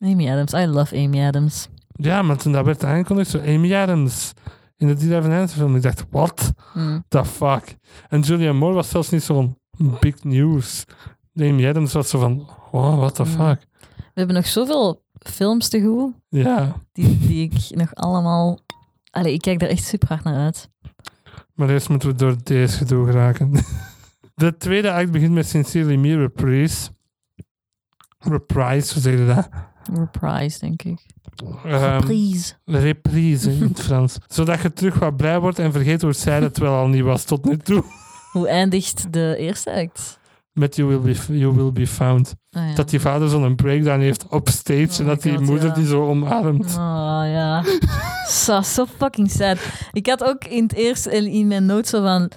[0.00, 0.52] Amy Adams.
[0.52, 1.68] I love Amy Adams.
[1.92, 4.32] Ja, maar toen dat werd aangekondigd, zo Amy Adams
[4.76, 5.76] in de Hansen film.
[5.76, 6.98] Ik dacht, what Hm.
[7.08, 7.76] the fuck?
[8.08, 9.58] En Julianne Moore was zelfs niet zo'n
[10.00, 10.84] big news.
[11.34, 13.28] Amy Adams was zo van, wow, what the Mm.
[13.28, 13.66] fuck?
[13.88, 18.58] We hebben nog zoveel films te goed, Ja, die, die ik nog allemaal...
[19.10, 20.68] Allee, ik kijk daar echt super hard naar uit.
[21.54, 23.52] maar eerst moeten we door deze gedoe geraken.
[24.34, 26.90] De tweede act begint met Sincerely Me Reprise.
[28.18, 29.48] Reprise, hoe zeg je dat?
[29.94, 31.00] Reprise, denk ik.
[31.64, 32.54] Ehm, Please.
[32.64, 34.18] reprise in het Frans.
[34.26, 37.24] Zodat je terug wat blij wordt en vergeet hoe zij het wel al niet was
[37.24, 37.84] tot nu toe.
[38.32, 40.18] Hoe eindigt de eerste act?
[40.58, 42.34] Met You Will Be, you will be Found.
[42.50, 42.74] Ah, ja.
[42.74, 45.74] Dat die vader zo'n breakdown heeft op stage Oh en dat die God, moeder ja.
[45.74, 46.66] die zo omarmt.
[46.66, 47.64] Oh ja.
[48.28, 49.58] Zo so fucking sad.
[49.92, 52.30] Ik had ook in het eerste in mijn notes zo van...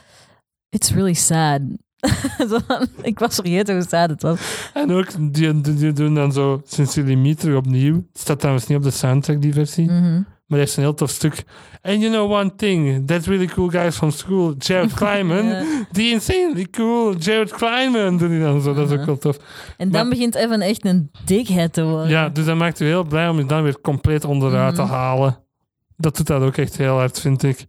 [0.69, 1.61] It's really sad.
[3.01, 4.69] Ik was vergeten hoe sad het was.
[4.74, 7.95] En ook, die, die, doen dan zo Sincerely Me terug opnieuw.
[7.95, 9.91] Het staat trouwens niet op de soundtrack, die versie.
[9.91, 10.22] Mhm.
[10.52, 11.43] Maar hij heeft een heel tof stuk.
[11.82, 15.64] And you know one thing, that really cool guys from school, Jared Kleinman, Ja.
[15.91, 18.74] die insanely cool Jared Kleinman, doen die dan zo.
[18.74, 19.38] Dat is ook wel tof.
[19.78, 22.10] En dan Maar- begint Evan echt een dikheid te worden.
[22.10, 24.91] Ja, dus dat maakt u heel blij om je dan weer compleet onderuit te Mhm.
[24.91, 25.38] halen.
[25.97, 27.66] Dat doet dat ook echt heel hard, vind ik.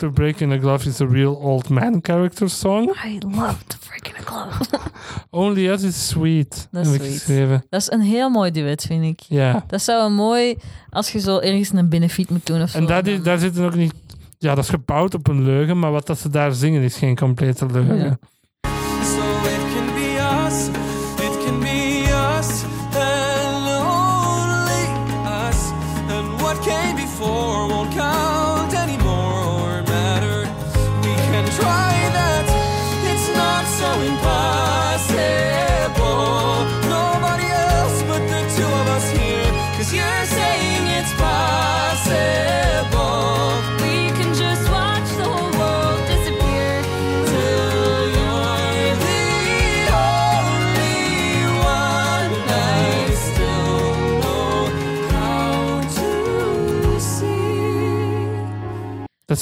[0.00, 2.88] To Break in a Glove is a real old man character song.
[3.04, 4.58] I love to break in a glove.
[5.30, 6.68] Only Us is sweet.
[6.70, 7.66] Dat is sweet.
[7.68, 9.20] Dat een heel mooi duet, vind ik.
[9.20, 9.64] Ja.
[9.66, 10.56] Dat zou een mooi,
[10.90, 12.78] als je zo ergens een benefiet moet doen of zo.
[12.78, 13.94] En dat is, daar zitten ook niet...
[14.38, 17.16] Ja, dat is gebouwd op een leugen, maar wat dat ze daar zingen is geen
[17.16, 17.96] complete leugen.
[17.96, 18.18] Ja.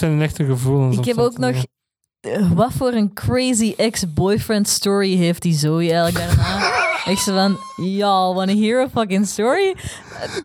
[0.01, 0.97] Dat zijn echte gevoelens.
[0.99, 1.65] Ik heb ook nog...
[2.21, 6.77] eh, Wat voor een crazy ex-boyfriend story heeft die Zoe eigenlijk daarna?
[7.05, 9.75] Echt zo van, y'all wanna hear a fucking story?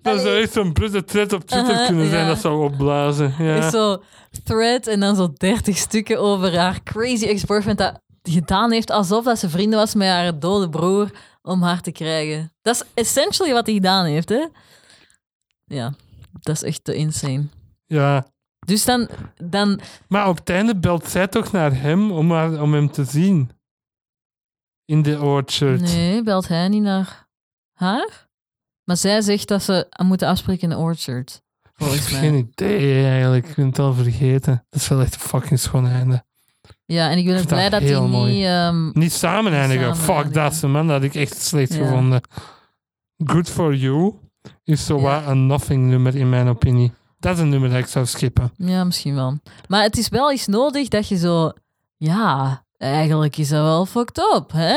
[0.02, 2.28] Dat zou echt zo'n brutte thread op Twitter kunnen zijn ja.
[2.28, 3.34] dat zou opblazen.
[3.40, 3.56] Ja.
[3.56, 4.02] Is zo
[4.44, 9.40] thread en dan zo 30 stukken over haar crazy ex-boyfriend dat gedaan heeft alsof dat
[9.40, 12.52] ze vrienden was met haar dode broer om haar te krijgen.
[12.62, 14.46] Dat is essentially wat hij gedaan heeft, hè?
[15.66, 15.94] Ja,
[16.42, 17.44] dat is echt te insane.
[17.86, 18.26] ja.
[18.66, 19.10] Dus dan,
[19.44, 23.04] dan Maar op het einde belt zij toch naar hem om, haar, om hem te
[23.04, 23.50] zien.
[24.86, 25.82] In de orchard.
[25.82, 27.28] nee, belt hij niet naar
[27.74, 28.28] haar?
[28.84, 31.42] Maar zij zegt dat ze moeten afspreken in de orchard.
[31.64, 32.20] Ik Volgens heb mij.
[32.30, 33.48] geen idee eigenlijk.
[33.48, 34.66] Ik ben het al vergeten.
[34.70, 36.24] Dat is wel echt een fucking schoon einde.
[36.86, 38.46] Ja, en ik ben blij dat hij niet...
[38.46, 39.96] ehm, Niet samen eindigen.
[39.96, 40.88] samen Fuck dat, man.
[40.88, 41.78] Dat had ik echt slecht Ja.
[41.86, 42.22] gevonden.
[43.26, 44.14] Good for You
[44.64, 45.26] is zo Ja.
[45.28, 46.92] een nothing nummer in mijn opinie.
[47.24, 48.52] Dat is een nummer dat ik zou skippen.
[48.58, 49.38] Ja, misschien wel.
[49.68, 51.52] Maar het is wel eens nodig dat je zo...
[51.98, 54.76] Ja, eigenlijk is dat wel fucked up, hè?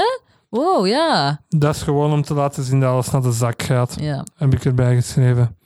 [0.48, 1.40] Wow, ja.
[1.48, 3.96] Dat is gewoon om te laten zien dat alles naar de zak gaat.
[4.00, 5.56] Ja, Heb ik erbij geschreven.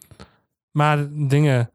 [0.70, 1.70] Maar dingen...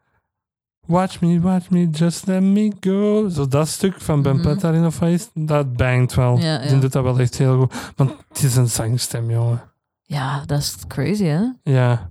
[0.87, 3.29] Watch me, watch me, just let me go.
[3.29, 4.41] Zo dat stuk van Ben Mhm.
[4.41, 6.37] Platt daarin of wat is, dat bangt wel.
[6.37, 7.73] Ja, Die doet dat wel echt heel goed.
[7.95, 9.61] Want het is een zangstem, jongen.
[10.01, 11.41] ja dat is crazy, hè?
[11.63, 12.07] Ja.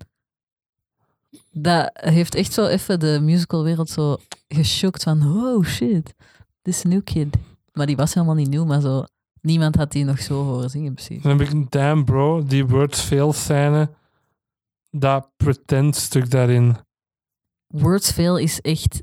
[1.56, 4.16] Dat heeft echt zo even de musicalwereld zo
[4.48, 5.22] geschokt van...
[5.22, 6.14] Oh, shit.
[6.62, 7.36] This new kid.
[7.72, 9.04] Maar die was helemaal niet nieuw, maar zo...
[9.40, 11.22] Niemand had die nog zo horen zingen, precies.
[11.22, 13.90] Dan heb ik een damn bro, die words fail scène.
[14.90, 16.76] Dat pretend stuk daarin.
[17.74, 19.02] Words Fail is echt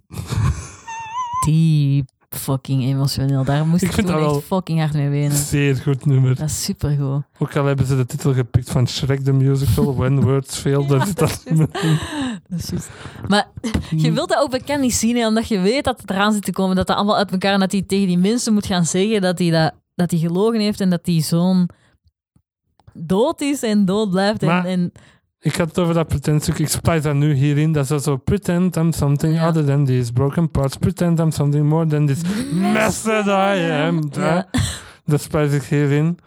[1.45, 3.43] diep fucking emotioneel.
[3.43, 5.37] Daar moest Ik ik, vind toen dat echt fucking hard mee wenen.
[5.37, 6.35] Zeer goed nummer.
[6.35, 7.23] Dat is supergoed.
[7.39, 11.17] Ook al hebben ze de titel gepikt van Shrek the Musical, When Words Fail, zit
[11.17, 11.43] dat
[12.73, 12.87] is.
[13.27, 13.47] Maar
[13.89, 16.43] je wilt dat ook bekend niet zien, hè, omdat je weet dat het eraan zit
[16.43, 18.85] te komen, dat dat allemaal uit elkaar en dat hij tegen die mensen moet gaan
[18.85, 21.69] zeggen dat hij, dat, dat hij gelogen heeft en dat die zoon
[22.93, 24.41] dood is en dood blijft.
[24.41, 24.91] En, Maar- en
[25.43, 26.59] Ik had het over dat pretend stuk.
[26.59, 27.71] Ik spijt dat nu hierin.
[27.71, 29.47] Dat is zo pretend I'm something Ja.
[29.47, 30.77] other than these broken parts.
[30.77, 32.21] Pretend I'm something more than this
[32.53, 34.09] mess that I am.
[34.11, 34.47] Ja.
[35.05, 36.19] Dat spijt ik hierin.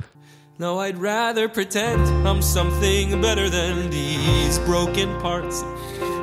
[0.59, 5.63] No, I'd rather pretend I'm something better than these broken parts.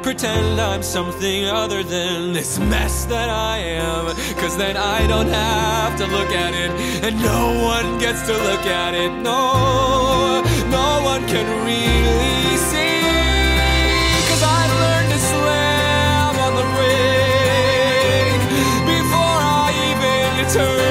[0.03, 4.15] Pretend I'm something other than this mess that I am.
[4.37, 6.71] Cause then I don't have to look at it,
[7.03, 9.09] and no one gets to look at it.
[9.09, 12.99] No, no one can really see.
[14.27, 16.65] Cause I learned to slam on the
[18.89, 20.90] before I even turn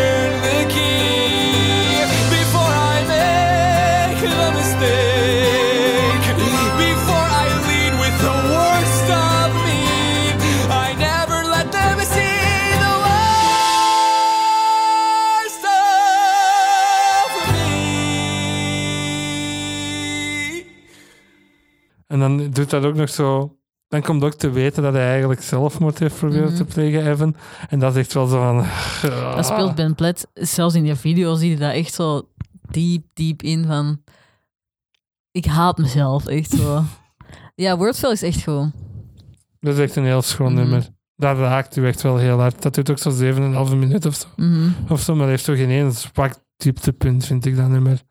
[22.10, 23.54] En dan doet dat ook nog zo...
[23.88, 26.54] Dan komt ook te weten dat hij eigenlijk zelfmoord heeft proberen Mhm.
[26.56, 27.36] te plegen, Evan.
[27.68, 28.56] En dat is echt wel zo van...
[29.36, 32.28] dat speelt Ben Platt, zelfs in die video zie je dat echt zo
[32.70, 34.02] diep, diep in van...
[35.30, 36.82] Ik haat mezelf, echt zo.
[37.54, 38.70] Ja, Wordfell is echt goed.
[39.60, 40.60] Dat is echt een heel schoon Mhm.
[40.60, 40.86] nummer.
[41.16, 42.62] Dat raakt u echt wel heel hard.
[42.62, 44.26] Dat doet ook zo 7,5 minuut of zo.
[44.36, 44.68] Mhm.
[44.88, 48.02] Of zo, maar heeft toch geen één zwak dieptepunt, vind ik dat nummer.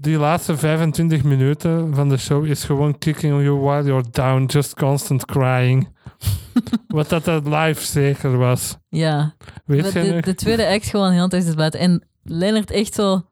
[0.00, 4.74] Die laatste 25 minuten van de show is gewoon kicking you while you're down, just
[4.74, 5.88] constant crying.
[6.88, 8.76] Wat dat dat live zeker was.
[8.88, 9.34] Ja,
[9.64, 11.80] Weet Maar je de, de tweede act gewoon heel tijd is buiten.
[11.80, 13.22] En Lennart echt zo...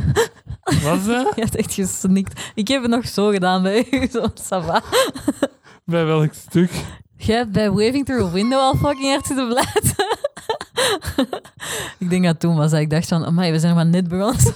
[0.82, 1.32] Was dat?
[1.36, 2.50] Je hebt echt gesnikt.
[2.54, 4.06] Ik heb het nog zo gedaan bij u.
[4.06, 4.82] Zo, ça va.
[5.84, 6.70] Bij welk stuk?
[7.16, 10.06] Jij hebt bij Waving Through a Window al fucking hard zitten blijten.
[11.98, 14.54] ik denk dat toen was dat ik dacht van, amai, we zijn maar net begonnen.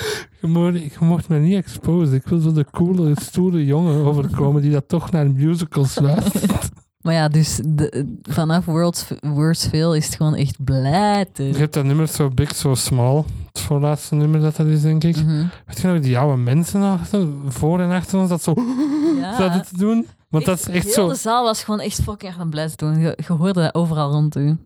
[0.40, 2.14] Je mocht, je mocht me niet exposen.
[2.14, 6.68] Ik wil zo de coole, stoere jongen overkomen die dat toch naar musicals luistert.
[7.00, 11.54] maar ja, dus de, vanaf World's, Worst Veel is het gewoon echt Je blijten.
[11.54, 13.24] hebt dat nummer zo big, so small.
[13.52, 15.16] Het voorlaatste nummer dat dat is, denk ik.
[15.16, 15.44] Mhm.
[15.66, 18.54] Weet je nog, die oude mensen achter, voor en achter ons dat zo
[19.38, 19.60] zaten Ja.
[19.60, 20.06] te doen?
[20.28, 21.08] Want dat is echt Heel zo...
[21.08, 22.98] de zaal was gewoon echt fucking aan het blij doen.
[22.98, 24.56] Je, je hoorde dat overal rond u.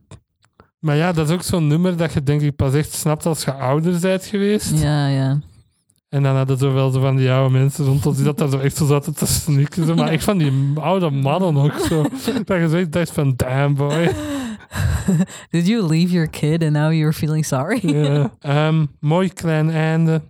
[0.80, 3.44] Maar ja, dat is ook zo'n nummer dat je denk ik pas echt snapt als
[3.44, 4.80] je ouder bent geweest.
[4.80, 5.40] Ja, ja.
[6.08, 8.48] En dan hadden ze wel zo van die oude mensen rond ons die dat daar
[8.48, 9.86] zo echt zo zaten te snikken.
[9.86, 9.94] Zo.
[9.94, 12.02] Maar ik van die oude mannen ook zo.
[12.44, 14.10] dat je echt dacht van, damn boy.
[15.50, 17.80] Did you leave your kid and now you're feeling sorry?
[17.82, 18.32] Ja.
[18.40, 20.22] Ehm, mooi klein einde.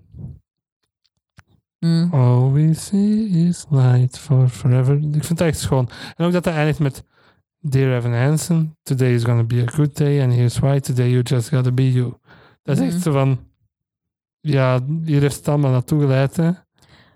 [1.79, 2.09] Mm.
[2.13, 4.95] All we see is light for forever.
[4.95, 5.89] Ik vind het echt schoon.
[6.17, 7.05] En ook dat hij eindigt met
[7.63, 11.23] Dear Evan Hansen, today is gonna be a good day and here's why, today you
[11.23, 12.13] just gotta be you.
[12.63, 13.03] Dat is echt Mhm.
[13.03, 13.39] zo van,
[14.41, 16.37] ja, hier heeft het allemaal naartoe geleid.
[16.37, 16.51] Hè.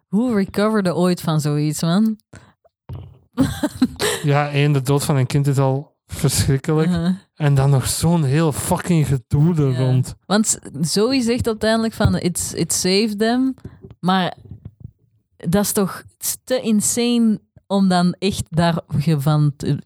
[0.08, 2.16] Hoe recoverde ooit van zoiets, man?
[4.22, 6.88] Ja, één, de dood van een kind is al verschrikkelijk.
[6.88, 7.14] Uh-huh.
[7.34, 9.78] En dan nog zo'n heel fucking gedoe er Ja.
[9.78, 10.14] rond.
[10.26, 13.54] Want Zoe zegt uiteindelijk van it's, it saved them.
[14.00, 14.34] Maar
[15.36, 16.02] dat is toch
[16.44, 18.78] te insane om dan echt daar
[19.18, 19.78] van te-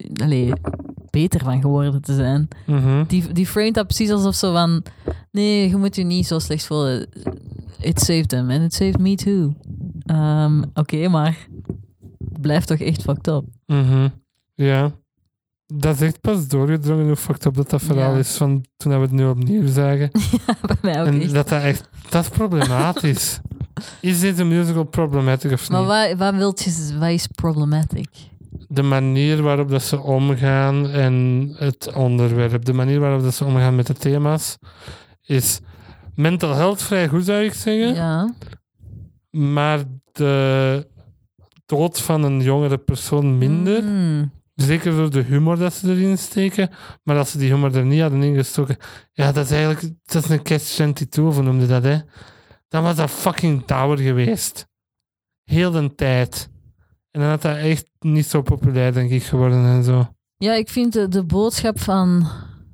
[1.11, 2.49] beter van geworden te zijn.
[2.67, 3.05] Mhm.
[3.07, 4.83] Die, die framed dat precies alsof zo van
[5.31, 7.09] nee, je moet je niet zo slecht voelen.
[7.81, 9.55] It saved them and it saved me too.
[10.07, 11.47] Ehm, Oké, maar
[12.41, 13.45] blijft toch echt fucked up.
[13.67, 14.09] Mhm.
[14.55, 14.91] Ja.
[15.75, 18.19] Dat is echt pas doorgedrongen hoe fucked up dat dat verhaal Ja.
[18.19, 20.11] is van toen we het nu opnieuw zagen.
[20.67, 21.33] Bij mij ook en echt.
[21.35, 23.41] dat dat echt, dat is problematisch.
[24.01, 25.89] Is dit een musical problematic of Maar niet?
[25.89, 28.09] wat, wat wilt je, wat is problematic?
[28.69, 33.77] De manier waarop dat ze omgaan en het onderwerp, de manier waarop dat ze omgaan
[33.77, 34.57] met de thema's,
[35.23, 35.61] is
[36.15, 37.95] mental health vrij goed zou ik zeggen.
[37.95, 38.35] Ja.
[39.31, 39.79] Maar
[40.13, 40.87] de
[41.67, 43.83] dood van een jongere persoon minder.
[43.85, 44.31] Mm.
[44.55, 46.71] Zeker door de humor dat ze erin steken.
[47.03, 48.77] Maar als ze die humor er niet hadden ingestoken.
[49.13, 49.95] Ja, dat is eigenlijk.
[50.05, 51.99] Dat is een catch-22, of hoe noemde dat, hè?
[52.69, 54.67] Dan was dat fucking tower geweest.
[55.45, 56.49] Heel de tijd.
[57.11, 60.09] En dan had dat echt niet zo populair, denk ik, geworden en zo.
[60.37, 62.27] Ja, ik vind de, de boodschap van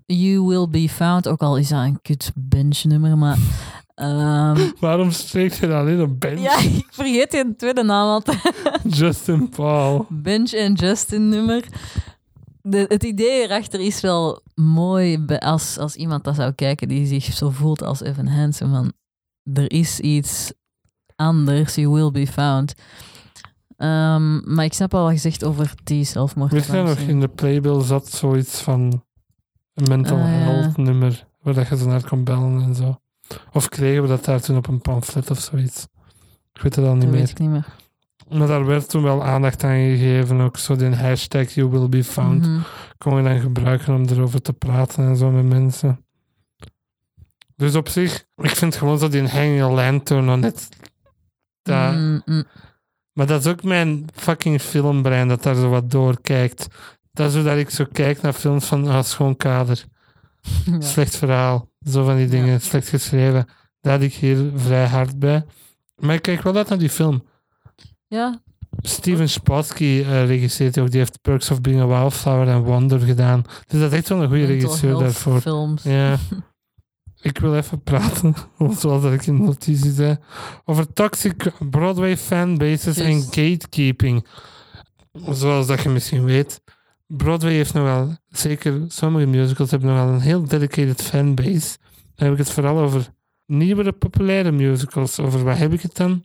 [0.07, 3.39] You Will Be Found, ook al is dat een kut bench nummer, maar...
[3.95, 6.41] ehm, Waarom spreekt je dan alleen op Bench?
[6.41, 8.53] ja, ik vergeet je tweede naam altijd.
[8.89, 10.07] Justin Paul.
[10.09, 11.65] Bench en Justin nummer.
[12.63, 17.25] De, het idee erachter is wel mooi als, als iemand dat zou kijken die zich
[17.25, 18.71] zo voelt als Evan Hansen.
[18.71, 18.93] Van,
[19.53, 20.53] er is iets
[21.17, 22.75] anders, you will be found.
[23.77, 26.53] Ehm, maar ik snap al wat je zegt over die zelfmoord.
[26.53, 29.03] Weet je nog, in de playbill zat zoiets van
[29.75, 30.25] een mental ja.
[30.25, 32.99] health nummer, waar dat je zo naar kon bellen en zo.
[33.53, 35.87] Of kregen we dat daar toen op een pamflet of zoiets?
[36.53, 37.21] Ik weet het al niet Dat meer.
[37.21, 37.67] weet ik niet meer.
[38.29, 42.05] Maar daar werd toen wel aandacht aan gegeven, ook zo die hashtag you will be
[42.05, 42.47] found.
[42.47, 42.61] Mhm.
[42.99, 46.04] Kon je dan gebruiken om erover te praten en zo met mensen.
[47.57, 50.69] Dus op zich, ik vind gewoon zo die hanging lantern nog net...
[51.63, 52.45] dat- Mm, mm.
[53.13, 56.67] Maar dat is ook mijn fucking filmbrein dat daar zo wat door kijkt.
[57.13, 59.85] Dat is hoe dat ik zo kijk naar films van ah, schoon kader.
[60.65, 60.81] Ja.
[60.81, 61.69] Slecht verhaal.
[61.89, 62.53] Zo van die dingen.
[62.53, 62.59] Ja.
[62.59, 63.47] Slecht geschreven.
[63.81, 65.45] Daar had ik hier vrij hard bij.
[65.97, 67.25] Maar ik kijk wel uit naar die film.
[68.07, 68.41] ja,
[68.83, 70.91] Steven Spassky eh regisseert ook.
[70.91, 73.43] Die heeft Perks of Being a Wildflower en Wonder gedaan.
[73.67, 75.41] Dus dat is echt wel een goede regisseur daarvoor.
[75.41, 75.83] Films.
[75.83, 76.17] Ja.
[77.25, 78.35] ik wil even praten,
[78.81, 80.17] zoals ik in de notitie zei,
[80.65, 84.27] over toxic Broadway fanbases en gatekeeping.
[85.13, 86.61] Zoals dat je misschien weet,
[87.07, 91.77] Broadway heeft nogal, zeker sommige musicals hebben nogal een heel dedicated fanbase.
[92.15, 93.09] Dan heb ik het vooral over
[93.47, 95.19] nieuwere populaire musicals.
[95.21, 96.25] Over wat heb ik het dan?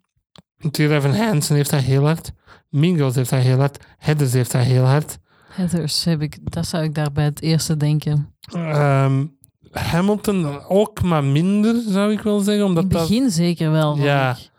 [0.72, 2.32] Dear Evan Hansen heeft dat heel hard.
[2.72, 3.86] Girls heeft dat heel hard.
[3.98, 5.18] Heathers heeft dat heel hard.
[5.50, 8.36] Heathers heb ik, dat zou ik daarbij het eerste denken.
[8.52, 9.26] Ehm,
[9.72, 12.64] Hamilton ook, maar minder, zou ik wel zeggen.
[12.64, 13.98] In Omdat het dat, begin zeker wel.
[13.98, 14.32] Ja.
[14.32, 14.50] ik.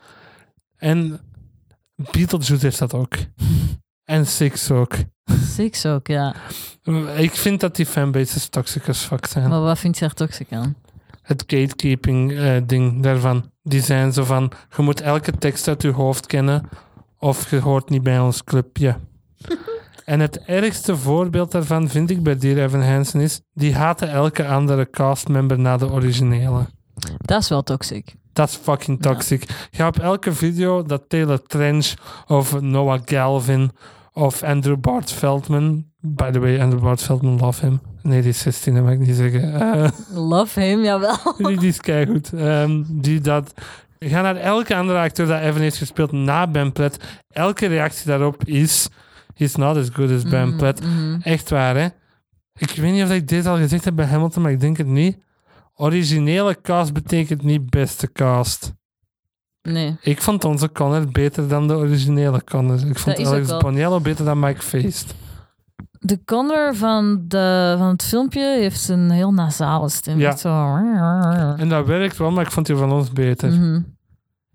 [0.76, 1.20] en
[1.94, 3.14] Beetlejuice heeft dat ook.
[4.04, 4.94] en Six ook.
[5.54, 6.34] Six ook, ja.
[7.16, 9.48] Ik vind dat die fanbases toxic as fuck zijn.
[9.48, 10.76] Maar wat vind je daar toxic aan?
[11.22, 13.50] Het gatekeeping eh, ding daarvan.
[13.62, 16.68] Die zijn zo van, je moet elke tekst uit je hoofd kennen
[17.18, 18.96] of je hoort niet bij ons clubje.
[20.10, 24.46] en het ergste voorbeeld daarvan vind ik bij Dear Evan Hansen is, die haten elke
[24.46, 26.66] andere castmember na de originele.
[27.18, 28.14] Dat is wel toxic.
[28.32, 29.10] Dat is fucking Ja.
[29.10, 29.44] toxic.
[29.70, 31.94] Ga op elke video dat Taylor Trench
[32.26, 33.70] of Noah Galvin
[34.12, 35.84] of Andrew Bart Feldman.
[36.00, 37.80] By the way, Andrew Bart Feldman, love him.
[38.02, 39.52] Nee, die is 16, dat mag ik niet zeggen.
[39.60, 41.16] Eh, Love him, jawel.
[41.38, 42.32] die, die is keigoed.
[42.32, 43.52] Ehm die dat...
[43.98, 46.96] Ga naar elke andere acteur dat Evan heeft gespeeld na Ben Platt.
[47.28, 48.88] Elke reactie daarop is...
[49.40, 50.80] He's not as good as Ben Mhm, Platt.
[50.82, 51.20] mhm.
[51.22, 51.88] Echt waar, hè?
[52.58, 54.86] Ik weet niet of ik dit al gezegd heb bij Hamilton, maar ik denk het
[54.86, 55.18] niet.
[55.74, 58.72] Originele cast betekent niet beste cast.
[59.62, 59.96] Nee.
[60.00, 62.86] Ik vond onze Connor beter dan de originele Connor.
[62.86, 63.56] Ik vond is Alex.
[63.56, 65.14] Boniello beter dan Mike Feist.
[65.98, 70.18] De Connor van, de, van het filmpje heeft een heel nasale stem.
[70.18, 70.36] Ja.
[70.36, 70.74] Zo.
[71.56, 73.52] En dat werkt wel, maar ik vond die van ons beter.
[73.52, 73.80] Mhm.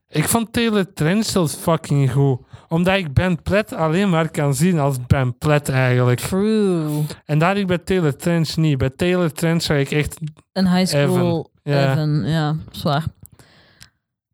[0.08, 2.40] Ik vond Taylor Trench zelfs fucking goed.
[2.76, 6.20] Omdat ik Ben Platt alleen maar kan zien als Ben Platt eigenlijk.
[6.20, 7.04] True.
[7.26, 8.78] En daar ik bij Taylor Trench niet.
[8.78, 10.18] Bij Taylor Trench zag ik echt...
[10.54, 11.92] Een high school Ja.
[11.92, 12.24] Evan.
[12.26, 13.04] Ja, zwaar.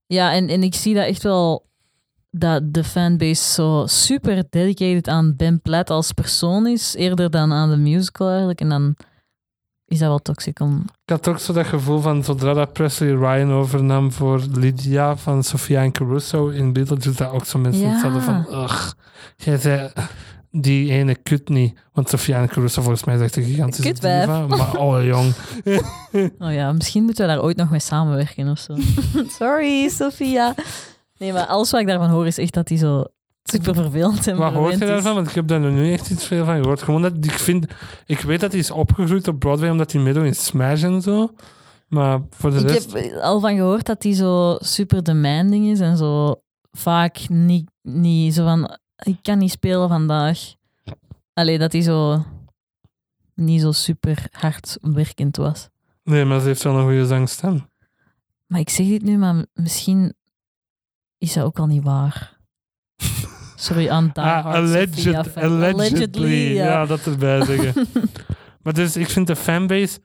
[0.07, 1.65] Ja, en, en ik zie dat echt wel
[2.31, 7.69] dat de fanbase zo super dedicated aan Ben Platt als persoon is, eerder dan aan
[7.69, 8.61] de musical eigenlijk.
[8.61, 8.95] En dan
[9.91, 10.85] is dat wel toxic om...
[11.05, 15.43] Ik had ook zo dat gevoel van zodra dat Presley Ryan overnam voor Lydia van
[15.43, 17.99] Sofia en Caruso in Beetlejuice, dat ook zo mensen Ja.
[18.01, 18.91] hadden van, ugh,
[19.35, 19.91] jij zei
[20.51, 21.79] die ene kut niet.
[21.93, 24.25] Want Sofia en Caruso volgens mij is echt een gigantische Kutwijf.
[24.25, 24.47] diva.
[24.47, 25.33] Maar oh jong.
[26.39, 28.75] Oh ja, misschien moeten we daar ooit nog mee samenwerken of zo.
[29.39, 30.53] Sorry, Sophia.
[31.17, 33.03] Nee, maar alles wat ik daarvan hoor is echt dat hij zo
[33.43, 35.15] super vervelend en Wat hoort je daarvan?
[35.15, 36.81] Want ik heb daar niet echt iets veel van gehoord.
[36.81, 37.65] Gewoon dat ik vind,
[38.05, 41.33] ik weet dat hij is opgegroeid op Broadway omdat hij meedoet in Smash en zo.
[41.87, 42.93] Maar voor de Ik rest...
[42.93, 48.33] heb al van gehoord dat hij zo super demanding is en zo vaak niet, niet
[48.33, 50.53] zo van, ik kan niet spelen vandaag.
[51.33, 52.25] Allee, dat hij zo
[53.35, 55.69] niet zo super hard werkend was.
[56.03, 57.69] Nee, maar ze heeft wel een goede zangstem.
[58.47, 60.13] Maar ik zeg dit nu, maar misschien
[61.17, 62.39] is dat ook al niet waar.
[63.62, 65.43] Sorry, aan Ah, Hard alleged, Sophia fan.
[65.43, 66.53] allegedly.
[66.55, 66.66] ja.
[66.66, 66.86] Ja.
[66.86, 67.88] dat erbij zeggen.
[68.64, 69.99] maar dus, ik vind de fanbase...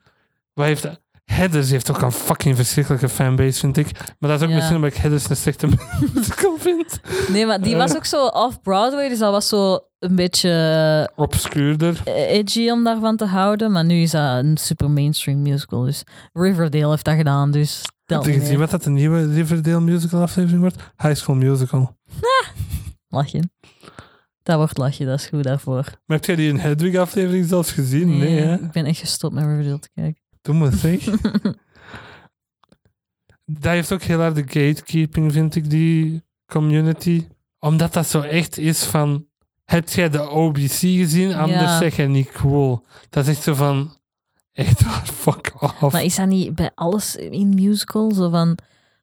[0.53, 0.87] Wat heeft...
[1.25, 3.91] Headers heeft ook een fucking verschrikkelijke fanbase, vind ik.
[4.19, 4.55] Maar dat is ook Ja.
[4.55, 5.67] misschien omdat ik Headers een slechte
[6.13, 6.99] musical vind.
[7.29, 12.01] Nee, maar die was ook zo off-Broadway, dus dat was zo een beetje Obscuurder.
[12.05, 13.71] eh, edgy om daarvan te houden.
[13.71, 15.81] Maar nu is dat een super mainstream musical.
[15.83, 16.03] Dus
[16.33, 20.61] Riverdale heeft dat gedaan, dus Heb je gezien wat dat de nieuwe Riverdale musical aflevering
[20.61, 20.75] wordt?
[20.97, 21.95] High School Musical.
[23.17, 23.41] Lachje.
[24.43, 25.83] Dat wordt lachje, dat is goed daarvoor.
[26.05, 28.17] Maar heb jij die in Hedwig aflevering zelfs gezien?
[28.17, 28.53] Nee, hè?
[28.53, 30.21] Ik ben echt gestopt met Riverdale te kijken.
[30.41, 31.03] Doe maar zeg.
[33.45, 37.27] dat heeft ook heel hard de gatekeeping, vind ik, die community.
[37.59, 39.25] Omdat dat zo echt is van...
[39.65, 41.33] Heb jij de OBC gezien?
[41.35, 41.77] Anders Ja.
[41.77, 42.85] zeg je niet cool.
[43.09, 43.97] Dat is echt zo van...
[44.53, 45.93] Echt waar, fuck off.
[45.93, 48.11] Maar is dat niet bij alles in musical?
[48.11, 48.57] Zo van,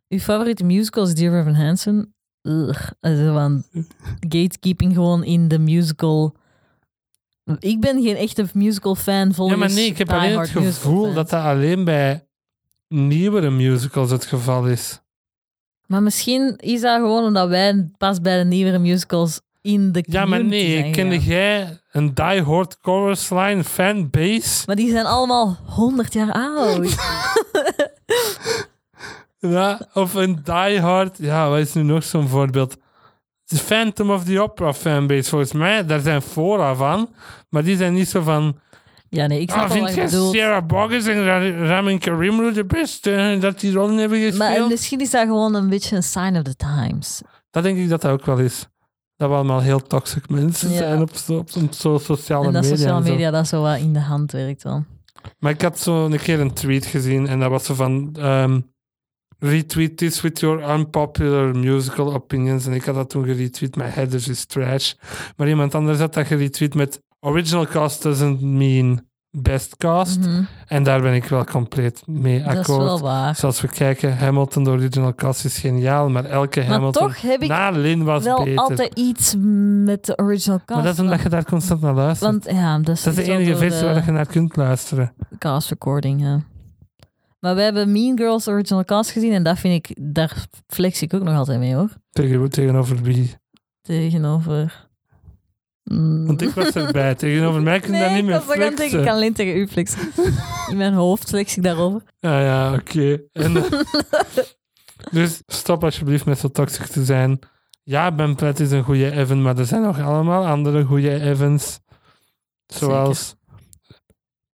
[0.09, 2.14] uw favoriete musical is Dear Evan Hansen?
[2.45, 2.91] Ugh.
[3.01, 3.65] Van,
[4.21, 6.37] gatekeeping gewoon in de musical.
[7.59, 10.53] Ik ben geen echte musical fan ja, volgens maar nee, ik heb die alleen hard
[10.53, 12.27] het gevoel dat dat alleen bij
[12.89, 15.01] nieuwere musicals het geval is.
[15.87, 20.25] Maar misschien is dat gewoon omdat wij pas bij de nieuwere musicals in de Ja,
[20.25, 24.63] maar nee, kende jij een die-hard chorus line fanbase?
[24.67, 26.95] Maar die zijn allemaal 100 jaar oud.
[29.51, 31.19] Ja, of een die-hard...
[31.19, 32.77] Ja, wat is nu nog zo'n voorbeeld?
[33.45, 35.87] De Phantom of the Opera fanbase, volgens mij.
[35.87, 37.09] Daar zijn fora van.
[37.49, 38.59] Maar die zijn niet zo van...
[39.09, 40.35] ja, nee, ik snap Ah, wel vind je bedoelt.
[40.37, 44.59] Sarah Boggess en Ra- Ramin Karimloo de beste dat die rollen hebben gespeeld?
[44.59, 47.23] Maar misschien is dat gewoon een beetje een sign of the times.
[47.51, 48.67] Dat denk ik dat dat ook wel is.
[49.17, 50.77] Dat we allemaal heel toxic mensen Ja.
[50.77, 52.77] zijn op, zo, op, op zo sociale en dat media.
[52.77, 53.11] sociale en zo.
[53.13, 54.85] media dat zo wat in de hand werkt wel.
[55.39, 58.17] Maar ik had zo een keer een tweet gezien en dat was zo van...
[58.19, 58.61] ehm,
[59.45, 62.67] retweet this with your unpopular musical opinions.
[62.67, 64.93] En ik had dat toen geretweet met Headers is trash.
[65.37, 70.19] Maar iemand anders had dat geretweet met original cast doesn't mean best cast.
[70.19, 70.43] Mhm.
[70.67, 72.83] En daar ben ik wel compleet mee Dat is akkoord.
[72.83, 73.37] wel waar.
[73.37, 77.43] Zoals we kijken, Hamilton, de original cast is geniaal, maar elke Maar Hamilton toch heb
[77.43, 78.59] ik na Lin was wel beter.
[78.59, 79.35] altijd iets
[79.85, 80.71] met de original cast.
[80.75, 82.31] maar dat is omdat je daar constant naar luistert.
[82.31, 85.13] Want ja, dat is, dat is de enige versie waar je naar kunt luisteren.
[85.39, 86.21] cast recording.
[86.21, 86.41] Ja.
[87.45, 91.15] Maar we hebben Mean Girls original cast gezien en dat vind ik, daar flex ik
[91.15, 91.91] ook nog altijd mee hoor.
[92.11, 93.35] Tegen, tegenover wie?
[93.83, 94.89] Tegenover.
[95.83, 96.27] Mm.
[96.27, 97.15] Want ik was erbij.
[97.15, 99.05] Tegenover mij kun je daar niet meer denken, ik flexen.
[99.05, 100.13] kan alleen tegen u flexen.
[100.71, 102.03] In mijn hoofd flex ik daarover.
[102.19, 103.23] Ja, ja, oké.
[103.33, 103.55] Eh,
[105.17, 107.39] dus stop alsjeblieft met zo toxic te zijn.
[107.83, 111.81] Ja, Ben Platt is een goede Evan, maar er zijn nog allemaal andere goede Evans.
[112.67, 113.37] Zoals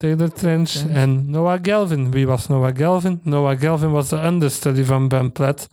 [0.01, 2.11] Taylor Trench en Noah Galvin.
[2.11, 3.21] Wie was Noah Galvin?
[3.23, 5.69] Noah Galvin was de understudy van Ben Platt.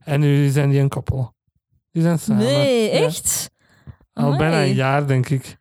[0.00, 1.34] En nu zijn die een koppel.
[1.90, 2.44] Die zijn samen.
[2.44, 2.98] Nee, Ja.
[3.04, 3.50] echt?
[4.12, 5.56] Al bijna een jaar, denk ik.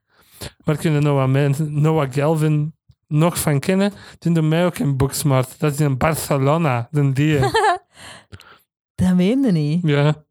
[0.63, 2.75] Maar kunnen Noah, Noah Galvin
[3.07, 5.59] nog van kennen, die doen mij ook in Booksmart.
[5.59, 7.39] Dat is in Barcelona, de die.
[8.95, 9.87] Dat meende niet.
[9.87, 10.23] ja.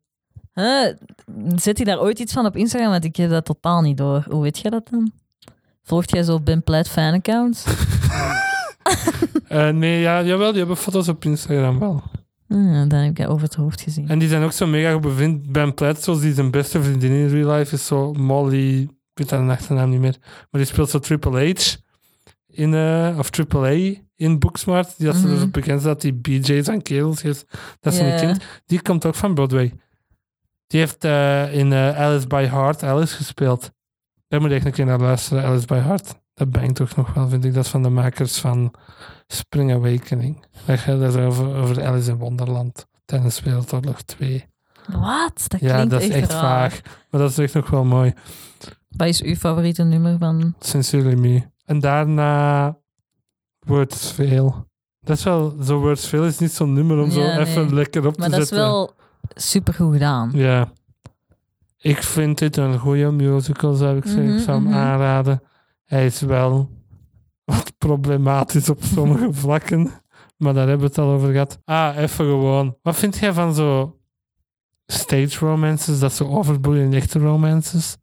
[0.54, 0.92] Huh?
[1.56, 2.90] Zet hij daar ooit iets van op Instagram?
[2.90, 4.24] Want ik heb dat totaal niet door.
[4.28, 5.12] Hoe weet jij dat dan?
[5.84, 7.64] Volgt jij zo Ben Platt fanaccounts?
[9.48, 12.02] Eh, nee, ja, jawel, die hebben foto's op Instagram wel.
[12.46, 14.08] Hmm, dan heb ik dat over het hoofd gezien.
[14.08, 15.52] En die zijn ook zo mega bevind.
[15.52, 19.30] Ben Platt, zoals die zijn beste vriendin in real life, is zo Molly, ik weet
[19.30, 21.74] haar achternaam niet meer, maar die speelt zo Triple H
[22.48, 24.94] in, eh, of Triple A in Booksmart.
[24.96, 25.34] Die dat ze Mhm.
[25.34, 27.44] dus bekend is dat die BJ's aan kerels heeft.
[27.80, 28.06] Dat is Ja.
[28.12, 28.44] een kind.
[28.66, 29.72] Die komt ook van Broadway.
[30.66, 33.70] Die heeft eh, in Alice by Heart Alice gespeeld.
[34.28, 36.14] Daar moet je echt een keer naar luisteren, Alice by Heart.
[36.34, 37.54] Dat bangt toch nog wel, vind ik.
[37.54, 38.74] Dat is van de makers van
[39.26, 40.44] Spring Awakening.
[40.66, 44.46] Dat gaat over, over Alice in Wonderland tijdens Wereldoorlog 2.
[44.86, 45.44] Wat?
[45.46, 46.40] Dat Ja, klinkt dat is echt raar.
[46.70, 46.80] vaag.
[47.10, 48.12] Maar dat is echt nog wel mooi.
[48.88, 50.54] Wat is uw favoriete nummer van...
[50.58, 51.42] Sincerely me.
[51.64, 52.76] En daarna
[53.66, 54.66] Words Fail.
[55.00, 57.38] Dat is wel, zo Words Fail is niet zo'n nummer om zo nee.
[57.38, 58.66] even lekker op Maar te dat is zetten.
[58.66, 58.94] wel
[59.34, 60.30] super goed gedaan.
[60.34, 60.72] Ja.
[61.84, 64.24] Ik vind dit een goede musical, zou ik zeggen.
[64.24, 64.78] Mhm, ik zou hem mhm.
[64.78, 65.42] aanraden.
[65.84, 66.70] Hij is wel
[67.44, 69.90] wat problematisch op sommige vlakken.
[70.36, 71.58] Maar daar hebben we het al over gehad.
[71.64, 72.76] Ah, even gewoon.
[72.82, 73.98] Wat vind jij van zo
[74.86, 75.98] stage romances?
[75.98, 77.96] Dat zo overboeien in echte romances?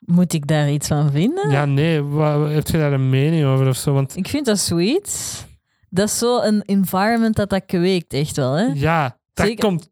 [0.00, 1.50] Moet ik daar iets van vinden?
[1.50, 2.02] Ja, nee.
[2.02, 3.92] Wat, heb je daar een mening over of zo?
[3.92, 5.46] Want Ik vind dat sweet.
[5.90, 8.52] Dat is zo een environment dat dat kweekt, echt wel.
[8.52, 8.64] Hè?
[8.64, 9.64] ja, dat Zeker.
[9.64, 9.90] komt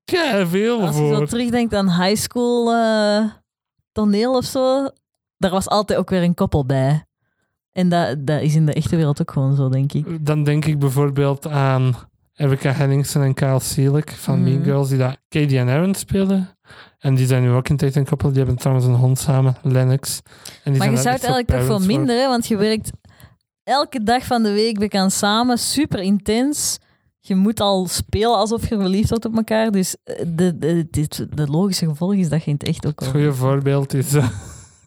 [0.49, 1.26] veel Als je zo voor.
[1.28, 3.24] terugdenkt aan high school eh,
[3.93, 4.88] toneel of zo,
[5.38, 7.05] daar was altijd ook weer een koppel bij.
[7.72, 10.26] En dat, dat is in de echte wereld ook gewoon zo, denk ik.
[10.26, 11.95] Dan denk ik bijvoorbeeld aan
[12.34, 14.64] Erica Henningsen en Kyle Seelig van Mean Mhm.
[14.64, 16.49] Girls, die daar Katie en Aaron speelden.
[16.99, 18.28] En die zijn nu ook in echt een koppel.
[18.28, 20.20] Die hebben trouwens een hond samen, Lennox.
[20.64, 22.28] En die Maar je zou het eigenlijk toch veel voor- minder, hè?
[22.28, 22.90] want je werkt
[23.64, 26.78] elke dag van de week bekend samen, super intens.
[27.25, 29.70] Je moet al spelen alsof je verliefd wordt op elkaar.
[29.70, 32.99] Dus eh, de, de, dit- de logische gevolg is dat je in het echt ook
[33.01, 33.14] Het al...
[33.14, 34.29] goede voorbeeld is eh,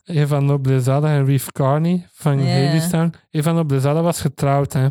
[0.04, 2.66] Eva Noblezada en Reef Carney van Ja.
[2.66, 3.14] Hadestown.
[3.30, 4.88] Eva Noblezada was getrouwd, hè.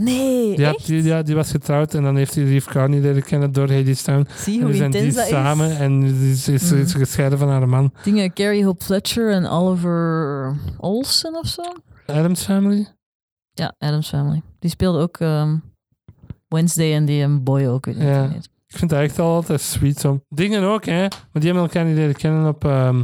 [0.00, 0.86] Nee, Die, had- echt?
[0.86, 4.26] die, ja, die was getrouwd en dan heeft hij Reef Carney leren kennen door Hadestown.
[4.36, 5.76] Zie En hoe nu zijn die samen is.
[5.78, 7.92] en is, is, is gescheiden van haar man.
[8.04, 11.62] Dingen Carrie Hope Fletcher en Oliver Olsen of zo.
[12.06, 12.86] Adams Family?
[13.52, 14.42] Ja, Adams Family.
[14.58, 15.56] Die speelde ook ehm,
[16.48, 17.84] Wednesday en die een boy ook.
[17.86, 18.26] weet Ja.
[18.26, 18.48] niet.
[18.68, 19.98] Ik vind dat echt al altijd sweet.
[20.00, 20.20] Zo.
[20.28, 21.00] Dingen ook, hè.
[21.00, 22.64] Maar die hebben elkaar niet leren kennen op...
[22.64, 23.02] ehm,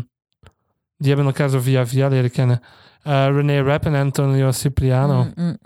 [0.96, 2.60] die hebben elkaar zo via via leren kennen.
[3.02, 5.22] Eh René Rapp en Antonio Cipriano.
[5.22, 5.56] Mm, mm.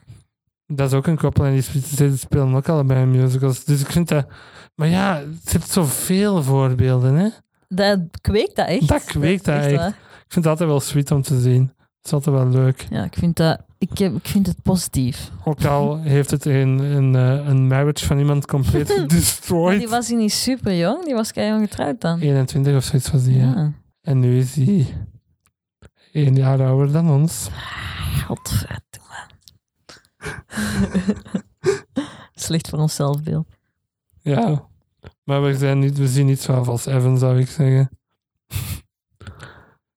[0.66, 3.64] Dat is ook een koppel en die spe- die spelen ook allebei in musicals.
[3.64, 4.26] Dus ik vind dat...
[4.74, 7.28] Maar ja, het heeft zoveel voorbeelden, hè.
[7.68, 8.88] Dat kweekt dat echt.
[8.88, 9.72] Dat kweekt dat echt.
[9.88, 11.72] Ik vind het altijd wel sweet om te zien.
[12.06, 12.86] Het is altijd wel leuk.
[12.90, 15.30] Ja, ik vind, dat, ik, ik vind het positief.
[15.44, 19.78] Ook al heeft het een, een, eh, een marriage van iemand compleet Maar gedestroyed.
[19.78, 22.20] die was hij niet super jong, die was keihard getrouwd dan.
[22.20, 23.72] 21 of zoiets was die, ja.
[24.00, 24.86] En nu is hij
[26.12, 27.48] één jaar ouder dan ons.
[28.26, 29.26] Godverdomme.
[32.34, 33.46] Slecht voor ons zelfbeeld.
[34.20, 34.68] Ja.
[35.24, 37.90] Maar we, zijn niet, we zien niet zo af als Evan, zou ik zeggen.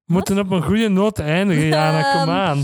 [0.10, 2.12] We moeten op een goede noot eindigen, Jana.
[2.20, 2.64] Kom aan.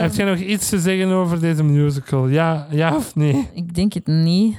[0.00, 2.28] Heb jij nog iets te zeggen over deze musical?
[2.28, 3.48] Ja, ja of nee?
[3.54, 4.56] Ik denk het niet.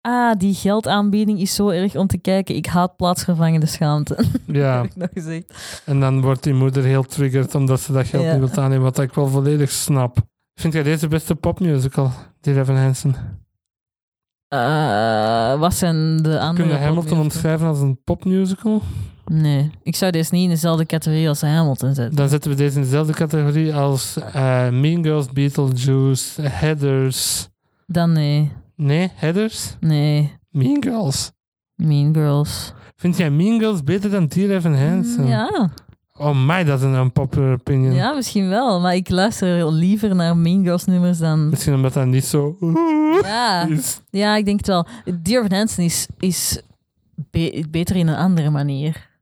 [0.00, 2.54] Ah, die geldaanbieding is zo erg om te kijken.
[2.56, 4.16] Ik haat plaatsvervangende schaamte.
[4.46, 4.76] Ja.
[4.76, 5.82] heb ik nog gezegd.
[5.84, 8.36] En dan wordt die moeder heel triggered omdat ze dat geld Ja.
[8.36, 10.16] niet wil aannemen, wat ik wel volledig snap.
[10.60, 13.14] Vind jij deze beste popmusical, die Evan Hansen?
[14.48, 16.68] Eh, wat zijn de andere...
[16.68, 18.82] Kunnen Hamilton omschrijven als een popmusical?
[19.26, 22.16] Nee, ik zou deze niet in dezelfde categorie als Hamilton zetten.
[22.16, 27.48] Dan zetten we deze in dezelfde categorie als eh, Mean Girls, Beetlejuice, Heathers.
[27.86, 28.52] Dan nee.
[28.76, 29.76] Nee, Heathers?
[29.80, 30.32] Nee.
[30.50, 31.32] Mean Girls.
[31.74, 32.72] Mean Girls.
[32.96, 35.22] Vind jij Mean Girls beter dan Dear Evan Hansen?
[35.22, 35.70] Mm, Ja.
[36.16, 37.94] Oh my, dat is een unpopular opinion.
[37.94, 38.80] ja, misschien wel.
[38.80, 41.48] Maar ik luister liever naar Mean Girls nummers dan...
[41.48, 42.56] Misschien omdat dat niet zo
[43.22, 44.00] Ja, is.
[44.10, 44.86] ja ik denk het wel.
[45.22, 46.60] Dear Evan Hansen is, is
[47.30, 49.12] be- beter in een andere manier.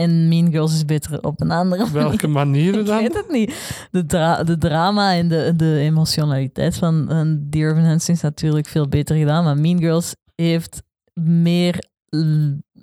[0.00, 2.08] En Mean Girls is beter op een andere manier.
[2.08, 2.98] Welke manieren Ik dan?
[2.98, 3.78] weet het niet.
[3.90, 8.66] De, dra- de drama en de, de emotionaliteit van, van Dear Evan Hansen is natuurlijk
[8.68, 9.44] veel beter gedaan.
[9.44, 10.82] Maar Mean Girls heeft
[11.20, 11.84] meer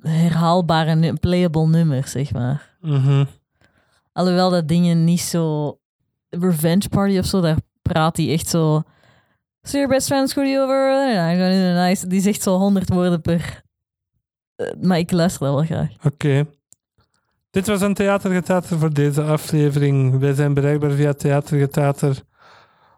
[0.02, 2.78] herhaalbare, playable nummers, zeg maar.
[2.82, 3.26] Mhm.
[4.12, 5.78] Alhoewel dat dingen niet zo...
[6.30, 8.82] Revenge Party of zo, daar praat hij echt zo...
[9.62, 11.74] So your best friend screwed you over?
[11.74, 12.08] Nice.
[12.08, 13.62] Die zegt zo honderd woorden per...
[14.56, 15.90] Eh, maar ik luister dat wel graag.
[16.04, 16.46] Oké.
[17.58, 20.20] Dit was een theatergetater voor deze aflevering.
[20.20, 22.22] Wij zijn bereikbaar via theatergetater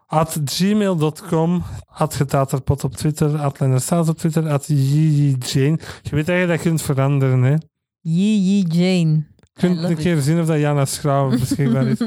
[0.06, 5.78] At gmail.com, at getaterpot op Twitter, at Lennerstaat op Twitter, at Jane.
[6.02, 7.54] Je weet dat je dat kunt veranderen, hè.
[8.00, 9.26] Yee Jane.
[9.36, 12.00] Je kunt een keer zien of dat Jana Schouw beschikbaar is.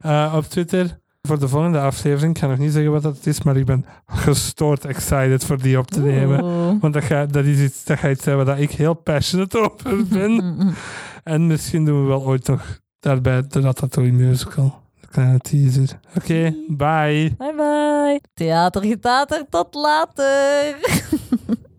[0.00, 3.42] Eh, op Twitter, voor de volgende aflevering, ik ga nog niet zeggen wat dat is,
[3.42, 6.44] maar ik ben gestoord excited voor die op te nemen.
[6.44, 6.80] Oeh.
[6.80, 10.56] Want dat, ga, dat is iets, dat iets zijn waar ik heel passionate over ben.
[11.22, 14.82] En misschien doen we wel ooit nog daarbij de Ratatouille musical.
[15.00, 16.00] Een kleine teaser.
[16.16, 17.34] Oké, bye.
[17.38, 18.20] Bye bye.
[18.34, 20.76] Theater getater, tot later.